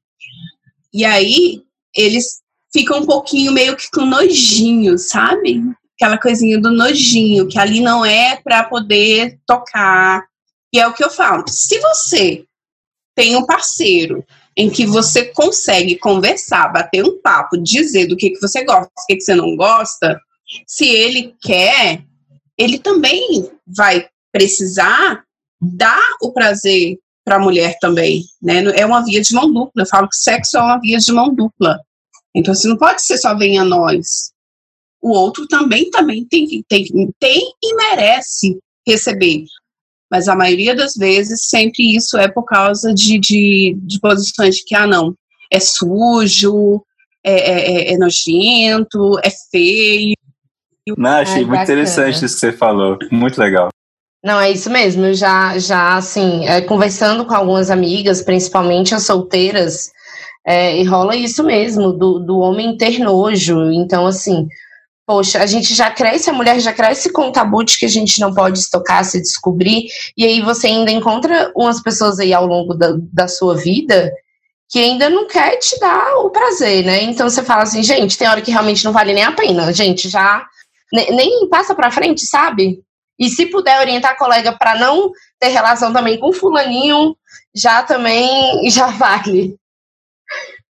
[0.93, 1.63] E aí,
[1.97, 2.41] eles
[2.73, 5.61] ficam um pouquinho meio que com nojinho, sabe?
[5.97, 10.25] Aquela coisinha do nojinho, que ali não é para poder tocar.
[10.73, 11.45] E é o que eu falo.
[11.49, 12.45] Se você
[13.17, 14.25] tem um parceiro
[14.57, 19.07] em que você consegue conversar, bater um papo, dizer do que, que você gosta, do
[19.09, 20.21] que, que você não gosta,
[20.69, 22.05] se ele quer,
[22.57, 25.23] ele também vai precisar
[25.63, 28.65] dar o prazer para a mulher também, né?
[28.77, 29.83] É uma via de mão dupla.
[29.83, 31.79] Eu falo que sexo é uma via de mão dupla.
[32.35, 34.33] Então, assim, não pode ser só venha nós.
[35.01, 36.85] O outro também, também tem, tem,
[37.21, 39.45] tem e merece receber.
[40.11, 44.65] Mas a maioria das vezes, sempre isso é por causa de, de, de posições de
[44.65, 45.15] que, ah, não,
[45.51, 46.85] é sujo,
[47.23, 50.17] é, é, é, é nojento, é feio.
[50.99, 51.65] Não, achei Ai, muito bacana.
[51.65, 52.99] interessante isso que você falou.
[53.11, 53.71] Muito legal.
[54.25, 55.05] Não, é isso mesmo.
[55.05, 59.91] Eu já, já assim, é, conversando com algumas amigas, principalmente as solteiras,
[60.47, 63.71] é, e rola isso mesmo, do, do homem ter nojo.
[63.71, 64.49] Então, assim,
[65.07, 67.89] poxa, a gente já cresce, a mulher já cresce com o tabu de que a
[67.89, 72.47] gente não pode estocar, se descobrir, e aí você ainda encontra umas pessoas aí ao
[72.47, 74.11] longo da, da sua vida
[74.71, 77.03] que ainda não quer te dar o prazer, né?
[77.03, 80.09] Então você fala assim, gente, tem hora que realmente não vale nem a pena, gente,
[80.09, 80.45] já
[80.93, 82.84] nem, nem passa pra frente, sabe?
[83.19, 87.17] E se puder orientar a colega para não ter relação também com fulaninho,
[87.55, 89.57] já também já vale.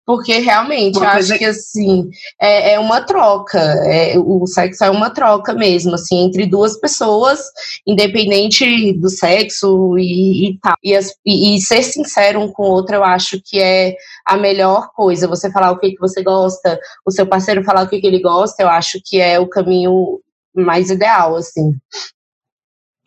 [0.08, 2.08] Porque realmente, eu acho que assim,
[2.40, 3.58] é, é uma troca.
[3.58, 7.38] É, o sexo é uma troca mesmo, assim, entre duas pessoas,
[7.86, 10.76] independente do sexo e, e tal.
[10.82, 14.38] E, as, e, e, ser sincero um com o outro, eu acho que é a
[14.38, 15.28] melhor coisa.
[15.28, 18.22] Você falar o que, que você gosta, o seu parceiro falar o que, que ele
[18.22, 20.20] gosta, eu acho que é o caminho
[20.56, 21.76] mais ideal, assim.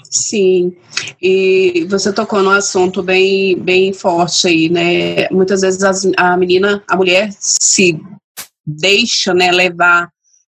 [0.10, 0.76] Sim,
[1.22, 5.28] e você tocou num assunto bem, bem forte aí, né?
[5.30, 8.00] Muitas vezes as, a menina, a mulher se
[8.66, 10.10] deixa, né, levar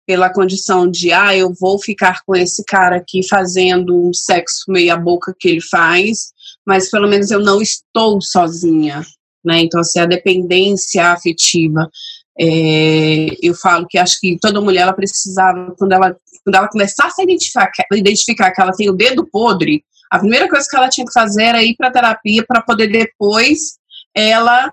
[0.07, 4.97] pela condição de, ah, eu vou ficar com esse cara aqui fazendo um sexo meia
[4.97, 6.33] boca que ele faz,
[6.67, 9.03] mas pelo menos eu não estou sozinha,
[9.45, 9.61] né?
[9.61, 11.91] Então, assim, a dependência afetiva.
[12.39, 17.21] É, eu falo que acho que toda mulher ela precisava, quando ela quando ela começasse
[17.21, 21.07] a identificar, identificar que ela tem o dedo podre, a primeira coisa que ela tinha
[21.07, 23.79] que fazer era ir para terapia para poder depois
[24.15, 24.73] ela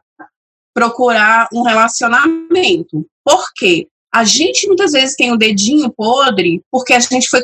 [0.73, 3.07] procurar um relacionamento.
[3.23, 3.87] Por quê?
[4.13, 7.41] A gente muitas vezes tem o dedinho podre porque a gente foi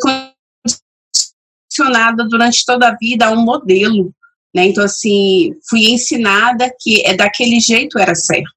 [1.73, 4.13] condicionada durante toda a vida a um modelo.
[4.53, 4.67] Né?
[4.67, 8.47] Então, assim, fui ensinada que é daquele jeito era certo,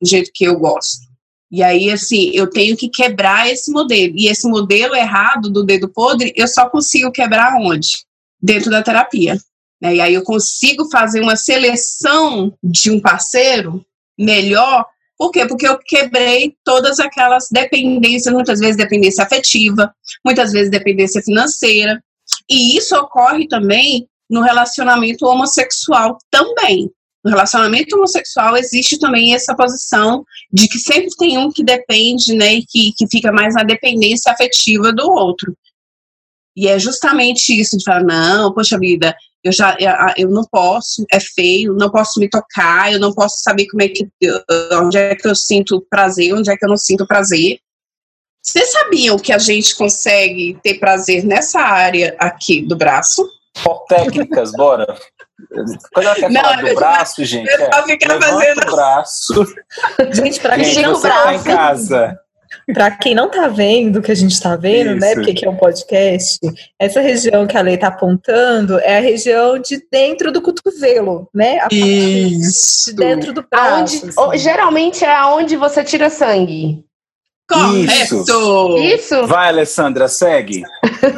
[0.00, 1.09] do jeito que eu gosto.
[1.50, 4.14] E aí, assim, eu tenho que quebrar esse modelo.
[4.16, 8.04] E esse modelo errado do dedo podre, eu só consigo quebrar onde?
[8.40, 9.36] Dentro da terapia.
[9.80, 9.96] Né?
[9.96, 13.84] E aí eu consigo fazer uma seleção de um parceiro
[14.18, 14.86] melhor.
[15.18, 15.44] Por quê?
[15.46, 19.92] Porque eu quebrei todas aquelas dependências, muitas vezes dependência afetiva,
[20.24, 22.02] muitas vezes dependência financeira.
[22.48, 26.90] E isso ocorre também no relacionamento homossexual também.
[27.24, 32.54] No relacionamento homossexual existe também essa posição de que sempre tem um que depende, né,
[32.54, 35.54] e que, que fica mais na dependência afetiva do outro.
[36.56, 39.76] E é justamente isso de falar, não, poxa vida, eu já
[40.16, 43.88] eu não posso, é feio, não posso me tocar, eu não posso saber como é
[43.88, 44.06] que
[44.74, 47.58] onde é que eu sinto prazer, onde é que eu não sinto prazer.
[48.42, 53.26] Vocês sabiam que a gente consegue ter prazer nessa área aqui do braço?
[53.62, 54.86] Por técnicas, bora.
[55.92, 58.62] Quando ela quer não, falar do braço, gente, é, levanta fazendo...
[58.62, 59.54] o braço.
[60.12, 62.20] Gente, pra quem não tá em casa.
[62.72, 65.00] Para quem não tá vendo o que a gente está vendo, né, Isso.
[65.00, 65.14] né?
[65.14, 66.38] Porque aqui é um podcast,
[66.78, 71.58] essa região que a lei está apontando é a região de dentro do cotovelo, né?
[71.60, 72.90] A Isso.
[72.90, 74.04] De dentro do braço.
[74.04, 74.38] Aonde, assim.
[74.38, 76.84] Geralmente é aonde você tira sangue.
[77.50, 78.78] Correto!
[78.78, 79.26] Isso.
[79.26, 80.62] Vai, Alessandra, segue.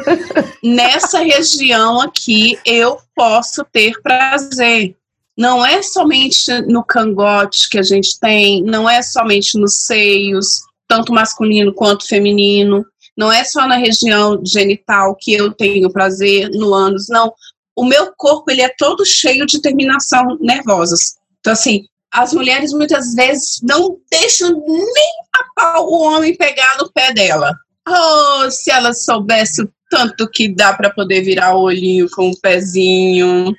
[0.63, 4.95] Nessa região aqui, eu posso ter prazer.
[5.37, 11.13] Não é somente no cangote que a gente tem, não é somente nos seios, tanto
[11.13, 17.07] masculino quanto feminino, não é só na região genital que eu tenho prazer, no ânus,
[17.09, 17.31] não.
[17.75, 21.15] O meu corpo, ele é todo cheio de terminação nervosas.
[21.39, 26.91] Então, assim, as mulheres muitas vezes não deixam nem a pau o homem pegar no
[26.91, 27.51] pé dela.
[27.87, 32.39] Oh, se ela soubesse o tanto que dá para poder virar o olhinho com o
[32.39, 33.53] pezinho.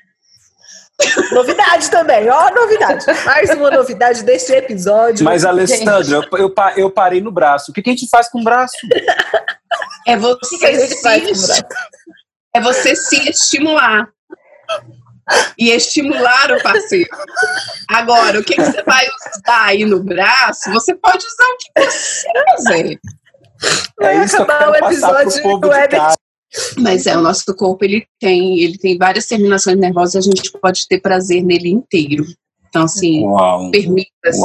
[1.32, 3.04] Novidade também, ó, novidade.
[3.26, 5.24] Mais uma novidade desse episódio.
[5.24, 7.72] Mas, Alessandra, eu, eu, eu, parei no braço.
[7.72, 8.76] O que, que a gente faz com o braço?
[10.06, 10.56] É você,
[11.34, 11.64] se,
[12.54, 14.08] é você se estimular.
[15.58, 17.08] e estimular o parceiro.
[17.88, 21.90] Agora, o que, que você vai usar aí no braço, você pode usar o que
[21.90, 22.98] você quiser.
[24.00, 26.16] É isso que eu quero passar pro povo de casa.
[26.78, 30.86] Mas é, o nosso corpo, ele tem, ele tem várias terminações nervosas, a gente pode
[30.86, 32.24] ter prazer nele inteiro.
[32.68, 33.24] Então, assim,
[33.72, 34.40] permita-se.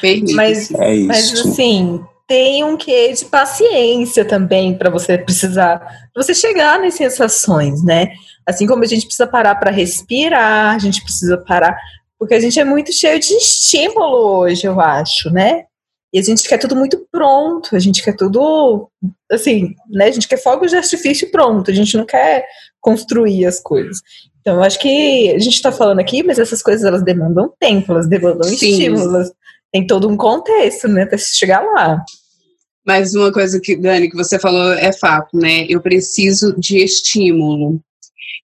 [0.00, 5.78] Permita mas, é mas, assim, tem um quê de paciência também para você precisar,
[6.12, 8.12] pra você chegar nas sensações, né?
[8.46, 11.78] Assim como a gente precisa parar para respirar, a gente precisa parar,
[12.18, 15.64] porque a gente é muito cheio de estímulo hoje, eu acho, né?
[16.12, 18.88] E a gente quer tudo muito pronto, a gente quer tudo,
[19.30, 20.06] assim, né?
[20.06, 22.46] A gente quer fogo de artifício pronto, a gente não quer
[22.80, 24.00] construir as coisas.
[24.40, 27.90] Então, eu acho que a gente está falando aqui, mas essas coisas elas demandam tempo,
[27.90, 28.54] elas demandam Sim.
[28.54, 29.32] estímulos,
[29.74, 32.00] tem todo um contexto, né, para chegar lá.
[32.86, 35.66] Mas uma coisa que, Dani, que você falou é fato, né?
[35.68, 37.82] Eu preciso de estímulo.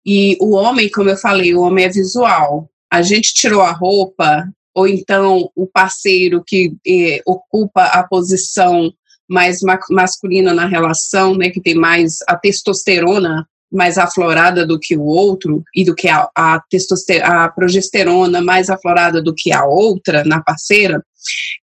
[0.04, 2.68] E o homem, como eu falei, o homem é visual.
[2.90, 8.92] A gente tirou a roupa, ou então o parceiro que eh, ocupa a posição
[9.28, 14.96] mais ma masculina na relação, né, que tem mais a testosterona mais aflorada do que
[14.96, 16.60] o outro e do que a, a,
[17.22, 21.02] a progesterona mais aflorada do que a outra na parceira,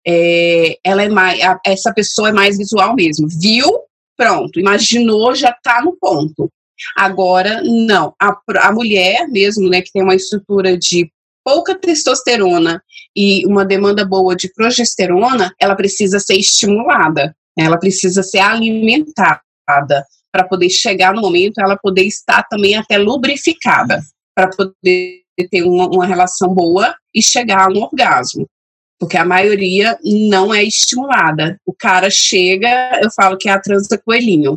[0.07, 3.27] é, ela é mais, a, essa pessoa é mais visual mesmo.
[3.41, 3.81] Viu?
[4.17, 4.61] Pronto.
[4.61, 6.51] Imaginou, já está no ponto.
[6.97, 8.15] Agora, não.
[8.21, 11.11] A, a mulher mesmo, né, que tem uma estrutura de
[11.45, 12.83] pouca testosterona
[13.15, 20.05] e uma demanda boa de progesterona, ela precisa ser estimulada, ela precisa ser alimentada
[20.37, 24.03] para poder chegar no momento, ela poder estar também até lubrificada,
[24.35, 28.47] para poder ter uma, uma relação boa e chegar a um orgasmo
[28.99, 31.61] porque a maioria não é estimulada.
[31.67, 34.55] O cara chega, eu falo que é a transa coelhinho.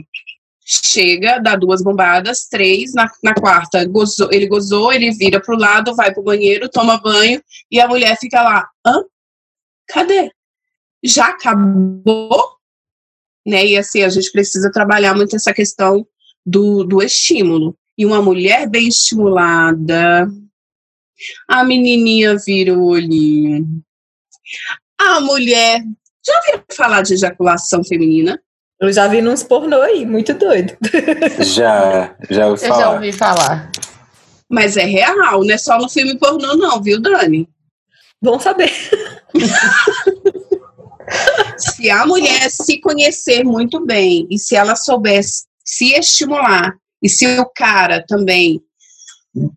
[0.66, 5.94] Chega, dá duas bombadas, três, na, na quarta gozou, ele gozou, ele vira pro lado,
[5.94, 9.04] vai pro banheiro, toma banho, e a mulher fica lá, hã?
[9.90, 10.32] Cadê?
[11.04, 12.59] Já acabou?
[13.46, 13.66] Né?
[13.66, 16.06] E assim, a gente precisa trabalhar muito essa questão
[16.46, 17.76] do, do estímulo.
[17.98, 20.30] E uma mulher bem estimulada,
[21.48, 23.68] a menininha vira o olhinho,
[24.98, 25.84] a mulher.
[26.26, 28.40] Já ouviram falar de ejaculação feminina?
[28.80, 30.78] Eu já vi nos pornô aí, muito doido.
[31.44, 32.76] Já, já ouvi falar.
[32.76, 33.72] Eu já ouvi falar.
[34.50, 37.48] Mas é real, não é só no filme pornô, não, viu, Dani?
[38.22, 38.72] Bom saber.
[41.58, 45.24] se a mulher se conhecer muito bem e se ela souber
[45.64, 48.62] se estimular, e se o cara também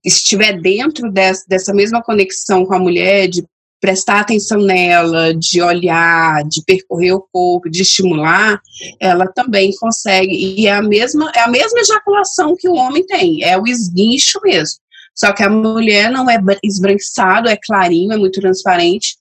[0.05, 3.45] estiver dentro dessa, dessa mesma conexão com a mulher, de
[3.81, 8.61] prestar atenção nela, de olhar, de percorrer o corpo, de estimular,
[9.01, 10.33] ela também consegue.
[10.33, 14.39] E é a mesma, é a mesma ejaculação que o homem tem, é o esguincho
[14.45, 14.79] mesmo.
[15.15, 19.17] Só que a mulher não é esbranquiçado, é clarinho, é muito transparente.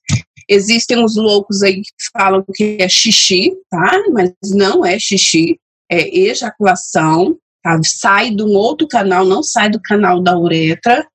[0.54, 4.04] Existem uns loucos aí que falam que é xixi, tá?
[4.12, 5.58] Mas não é xixi,
[5.90, 7.80] é ejaculação, tá?
[7.86, 11.08] Sai de um outro canal, não sai do canal da uretra.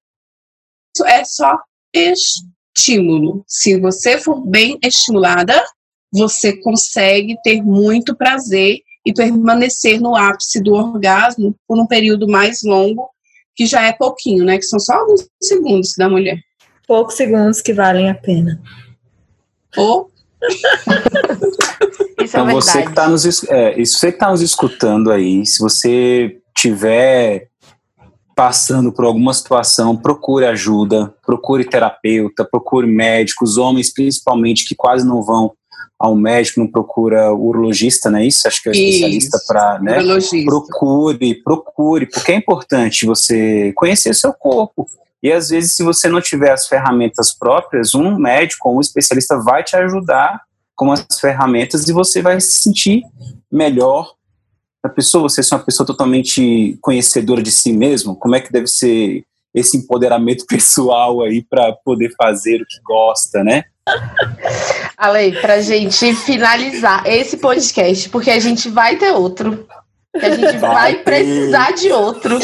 [1.05, 1.61] É só
[1.95, 3.45] estímulo.
[3.47, 5.63] Se você for bem estimulada,
[6.11, 12.63] você consegue ter muito prazer e permanecer no ápice do orgasmo por um período mais
[12.63, 13.11] longo,
[13.55, 14.57] que já é pouquinho, né?
[14.57, 16.41] Que são só alguns segundos da mulher.
[16.89, 18.59] Poucos segundos que valem a pena.
[19.77, 20.11] Ou.
[22.23, 25.45] Isso é então, é você que está nos, é, você que tá nos escutando aí,
[25.47, 27.49] se você tiver
[28.35, 35.23] passando por alguma situação, procure ajuda, procure terapeuta, procure médicos, homens principalmente que quase não
[35.23, 35.53] vão
[35.99, 38.47] ao médico, não procura urologista, não é isso?
[38.47, 39.97] Acho que é especialista para, né?
[40.45, 44.87] Procure, procure, porque é importante você conhecer seu corpo.
[45.27, 49.37] E às vezes, se você não tiver as ferramentas próprias, um médico ou um especialista
[49.43, 50.41] vai te ajudar
[50.73, 53.03] com as ferramentas e você vai se sentir
[53.51, 54.13] melhor
[54.85, 58.69] a pessoa, você é uma pessoa totalmente conhecedora de si mesmo, como é que deve
[58.69, 63.65] ser esse empoderamento pessoal aí para poder fazer o que gosta, né?
[64.97, 69.67] Ale, para gente finalizar esse podcast, porque a gente vai ter outro,
[70.15, 72.39] a gente vai, vai precisar de outro.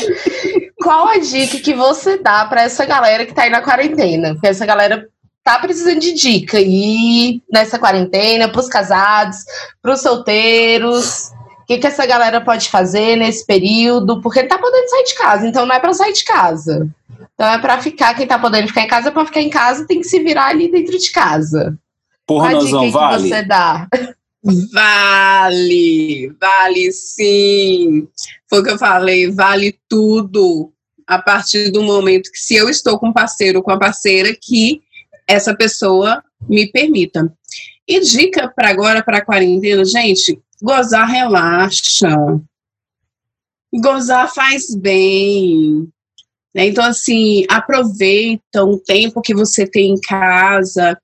[0.82, 4.32] Qual a dica que você dá para essa galera que tá aí na quarentena?
[4.34, 5.08] Porque essa galera
[5.44, 9.38] tá precisando de dica e nessa quarentena, para os casados,
[9.80, 11.30] para os solteiros,
[11.62, 14.20] o que, que essa galera pode fazer nesse período?
[14.20, 16.88] Porque tá podendo sair de casa, então não é para sair de casa.
[17.34, 19.86] Então é para ficar, quem tá podendo ficar em casa, é para ficar em casa,
[19.86, 21.76] tem que se virar ali dentro de casa.
[22.26, 23.22] Porra, nozão, vale.
[23.22, 23.86] que você dá?
[24.44, 28.08] Vale, vale sim.
[28.48, 30.72] Foi o que eu falei, vale tudo.
[31.06, 34.82] a partir do momento que, se eu estou com parceiro ou com a parceira, que
[35.26, 37.32] essa pessoa me permita.
[37.86, 42.08] E dica para agora, para a quarentena, gente, gozar relaxa.
[43.74, 45.88] Gozar faz bem.
[46.54, 46.66] Né?
[46.66, 50.98] Então, assim, aproveita um tempo que você tem em casa,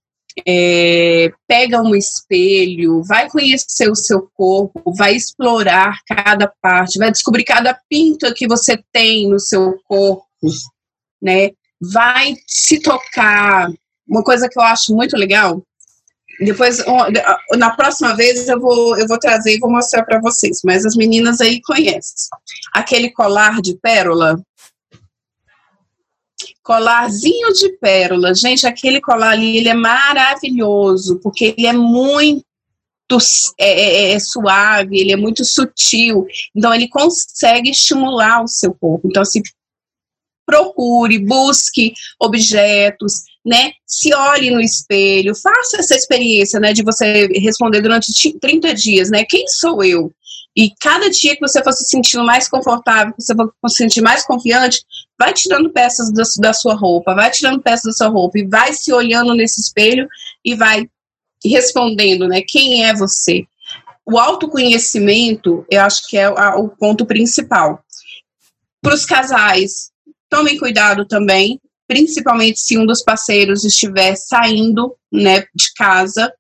[0.47, 7.45] é, pega um espelho, vai conhecer o seu corpo, vai explorar cada parte, vai descobrir
[7.45, 10.27] cada pinta que você tem no seu corpo,
[11.21, 11.51] né?
[11.81, 13.71] Vai se tocar.
[14.07, 15.63] Uma coisa que eu acho muito legal.
[16.41, 16.83] Depois,
[17.57, 20.95] na próxima vez eu vou, eu vou trazer e vou mostrar para vocês, mas as
[20.95, 22.29] meninas aí conhecem.
[22.73, 24.41] Aquele colar de pérola,
[26.69, 28.35] Colarzinho de pérola.
[28.35, 32.45] Gente, aquele colar ali, ele é maravilhoso, porque ele é muito
[33.59, 36.27] é, é, é, suave, ele é muito sutil.
[36.55, 39.09] Então, ele consegue estimular o seu corpo.
[39.09, 39.41] Então, assim,
[40.45, 43.73] procure, busque objetos, né?
[43.87, 46.75] Se olhe no espelho, faça essa experiência, né?
[46.75, 49.25] De você responder durante 30 dias, né?
[49.27, 50.13] Quem sou eu?
[50.59, 54.01] E cada dia que você for se sentindo mais confortável, que você for se sentir
[54.01, 54.83] mais confiante,
[55.17, 58.73] vai tirando peças da, da sua roupa, vai tirando peças da sua roupa e vai
[58.73, 60.09] se olhando nesse espelho
[60.45, 60.91] e vai
[61.47, 62.43] respondendo, né?
[62.43, 63.45] Quem é você?
[64.05, 67.81] O autoconhecimento, eu acho que é a, o ponto principal.
[68.83, 69.93] Para os casais,
[70.29, 76.33] tomem cuidado também, principalmente se um dos parceiros estiver saindo, né, de casa,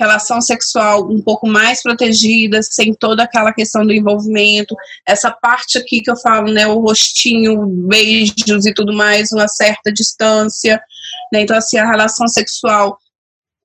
[0.00, 4.74] relação sexual um pouco mais protegida, sem toda aquela questão do envolvimento,
[5.06, 9.92] essa parte aqui que eu falo, né, o rostinho, beijos e tudo mais, uma certa
[9.92, 10.82] distância,
[11.30, 12.98] né, então assim, a relação sexual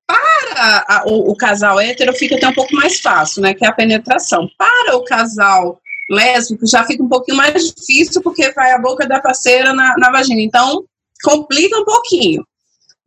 [0.06, 3.70] para a, o, o, casal hétero fica até um pouco mais fácil, né, que é
[3.70, 4.48] a penetração.
[4.58, 5.80] Para o casal
[6.10, 10.12] lésbico já fica um pouquinho mais difícil porque vai a boca da parceira na, na
[10.12, 10.84] vagina, então
[11.24, 12.46] complica um pouquinho.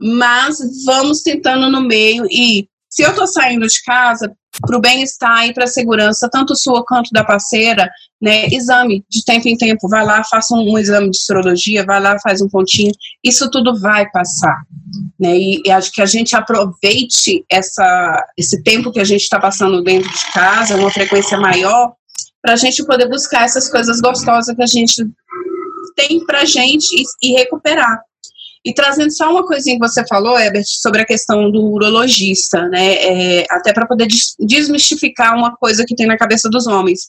[0.01, 2.69] Mas vamos tentando no meio e
[2.99, 6.85] se eu estou saindo de casa para o bem-estar e para a segurança, tanto sua
[6.85, 7.89] quanto da parceira,
[8.21, 12.01] né, exame de tempo em tempo, vai lá, faça um, um, exame de sorologia, vai
[12.01, 12.91] lá, faz um pontinho,
[13.23, 14.65] isso tudo vai passar,
[15.17, 19.39] né, e, e acho que a gente aproveite essa, esse tempo que a gente está
[19.39, 21.93] passando dentro de casa, uma frequência maior,
[22.43, 25.07] para a gente poder buscar essas coisas gostosas que a gente
[25.95, 28.08] tem para gente e, e recuperar.
[28.69, 32.97] E trazendo só uma coisinha que você falou, Herbert, sobre a questão do urologista, né?
[32.97, 34.07] É, até para poder
[34.39, 37.09] desmistificar uma coisa que tem na cabeça dos homens.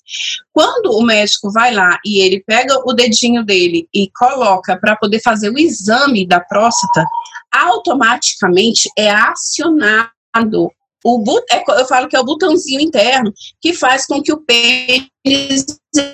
[0.54, 5.20] Quando o médico vai lá e ele pega o dedinho dele e coloca para poder
[5.22, 7.04] fazer o exame da próstata,
[7.52, 10.72] automaticamente é acionado
[11.04, 14.42] o but, é, eu falo que é o botãozinho interno que faz com que o
[14.42, 15.66] pênis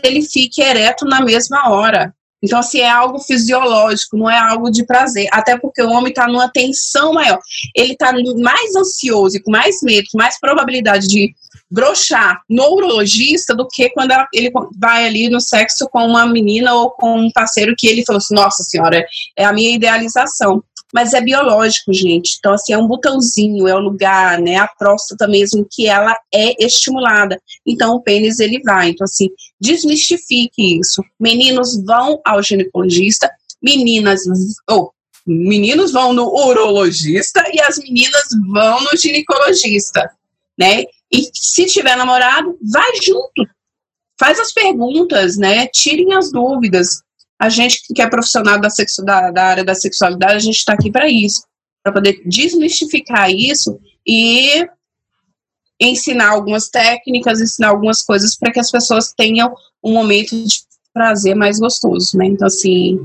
[0.03, 2.15] ele fique ereto na mesma hora.
[2.45, 5.27] Então, assim, é algo fisiológico, não é algo de prazer.
[5.31, 7.39] Até porque o homem está numa tensão maior.
[7.75, 11.35] Ele está mais ansioso e com mais medo, com mais probabilidade de
[11.69, 16.91] brochar no urologista do que quando ele vai ali no sexo com uma menina ou
[16.91, 19.05] com um parceiro que ele falou assim, nossa senhora,
[19.37, 20.63] é a minha idealização
[20.95, 22.37] mas é biológico, gente.
[22.39, 26.63] Então, assim, é um botãozinho, é o lugar, né, a próstata mesmo, que ela é
[26.63, 27.37] estimulada.
[27.65, 28.91] Então, o pênis, ele vai.
[28.91, 31.03] Então, assim, desmistifique isso.
[31.19, 33.29] Meninos vão ao ginecologista,
[33.61, 34.21] meninas,
[34.69, 34.91] ou oh,
[35.27, 40.09] meninos vão no urologista e as meninas vão no ginecologista,
[40.57, 40.85] né?
[41.11, 43.47] E se tiver namorado, vai junto.
[44.19, 45.67] Faz as perguntas, né?
[45.67, 47.05] Tirem as dúvidas
[47.39, 50.73] a gente que é profissional da, sexu, da, da área da sexualidade, a gente está
[50.73, 51.43] aqui para isso,
[51.83, 54.67] para poder desmistificar isso e
[55.79, 59.53] ensinar algumas técnicas, ensinar algumas coisas para que as pessoas tenham
[59.83, 60.61] um momento de
[60.93, 62.25] prazer mais gostoso, né?
[62.25, 62.97] Então, assim,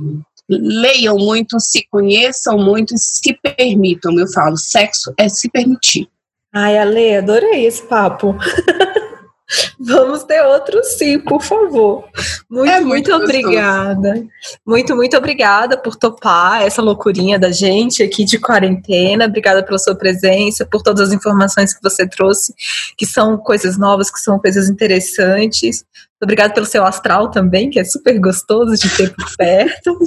[0.49, 6.09] leiam muito, se conheçam muito, se permitam, eu falo, sexo é se permitir.
[6.53, 8.37] Ai, Ale, adorei esse papo.
[9.83, 12.05] Vamos ter outro sim, por favor.
[12.51, 14.27] Muito, é muito, muito obrigada.
[14.67, 19.25] Muito, muito obrigada por topar essa loucurinha da gente aqui de quarentena.
[19.25, 22.55] Obrigada pela sua presença, por todas as informações que você trouxe,
[22.95, 25.83] que são coisas novas, que são coisas interessantes.
[26.23, 29.99] Obrigada pelo seu astral também, que é super gostoso de ter por perto.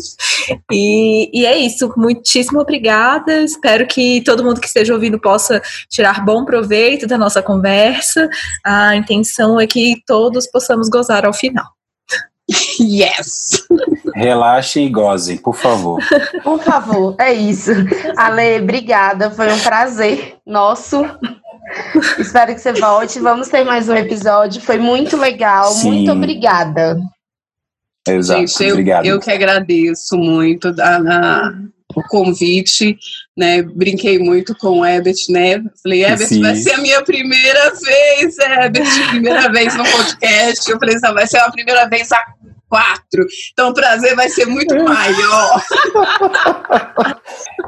[0.71, 1.91] E, e, é isso.
[1.97, 3.41] Muitíssimo obrigada.
[3.41, 5.59] Espero que todo mundo que esteja ouvindo possa
[5.89, 8.30] tirar bom proveito da nossa conversa.
[8.63, 11.66] A intenção é que todos possamos gozar ao final.
[12.80, 13.66] Yes!
[14.14, 16.01] Relaxem e gozem, por favor.
[16.43, 17.72] Por favor, é isso.
[18.18, 19.32] Ale, obrigada.
[19.32, 21.03] Foi um prazer nosso
[22.20, 23.20] Espero que você volte.
[23.20, 24.61] Vamos ter mais um episódio.
[24.61, 25.72] Foi muito legal.
[25.72, 25.91] Sim.
[25.91, 26.99] Muito obrigada.
[28.07, 29.05] Exato, Gente, eu, obrigado.
[29.05, 31.53] Eu que agradeço muito a, a,
[31.95, 32.97] o convite,
[33.38, 33.62] né?
[33.62, 35.64] Brinquei muito com o Ebert, né?
[35.82, 36.42] Falei, Ebert, Sim.
[36.42, 40.72] vai ser a minha primeira vez, Ebert, primeira vez no podcast.
[40.72, 42.24] Eu falei, vai ser a primeira vez a
[42.74, 43.24] quatro.
[43.52, 45.64] Então o prazer vai ser muito maior.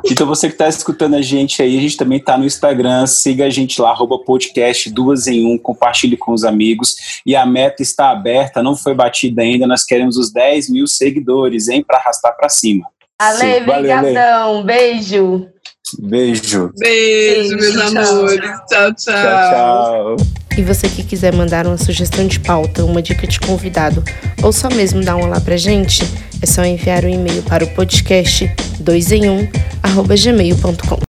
[0.04, 3.46] então você que está escutando a gente aí, a gente também está no Instagram, siga
[3.46, 7.22] a gente lá, arroba podcast duas em um, compartilhe com os amigos.
[7.24, 11.68] E a meta está aberta, não foi batida ainda, nós queremos os 10 mil seguidores,
[11.68, 12.88] hein, para arrastar para cima.
[13.20, 15.48] Ale, brigadão, beijo.
[16.00, 16.72] Beijo.
[16.78, 18.40] Beijo, meus amores.
[18.68, 18.96] Tchau, tchau.
[18.96, 20.16] Tchau, tchau.
[20.58, 24.04] E você que quiser mandar uma sugestão de pauta, uma dica de convidado,
[24.42, 26.02] ou só mesmo dar um olá pra gente,
[26.42, 29.50] é só enviar um e-mail para o podcast 2 em 1
[30.24, 31.00] gmail.com.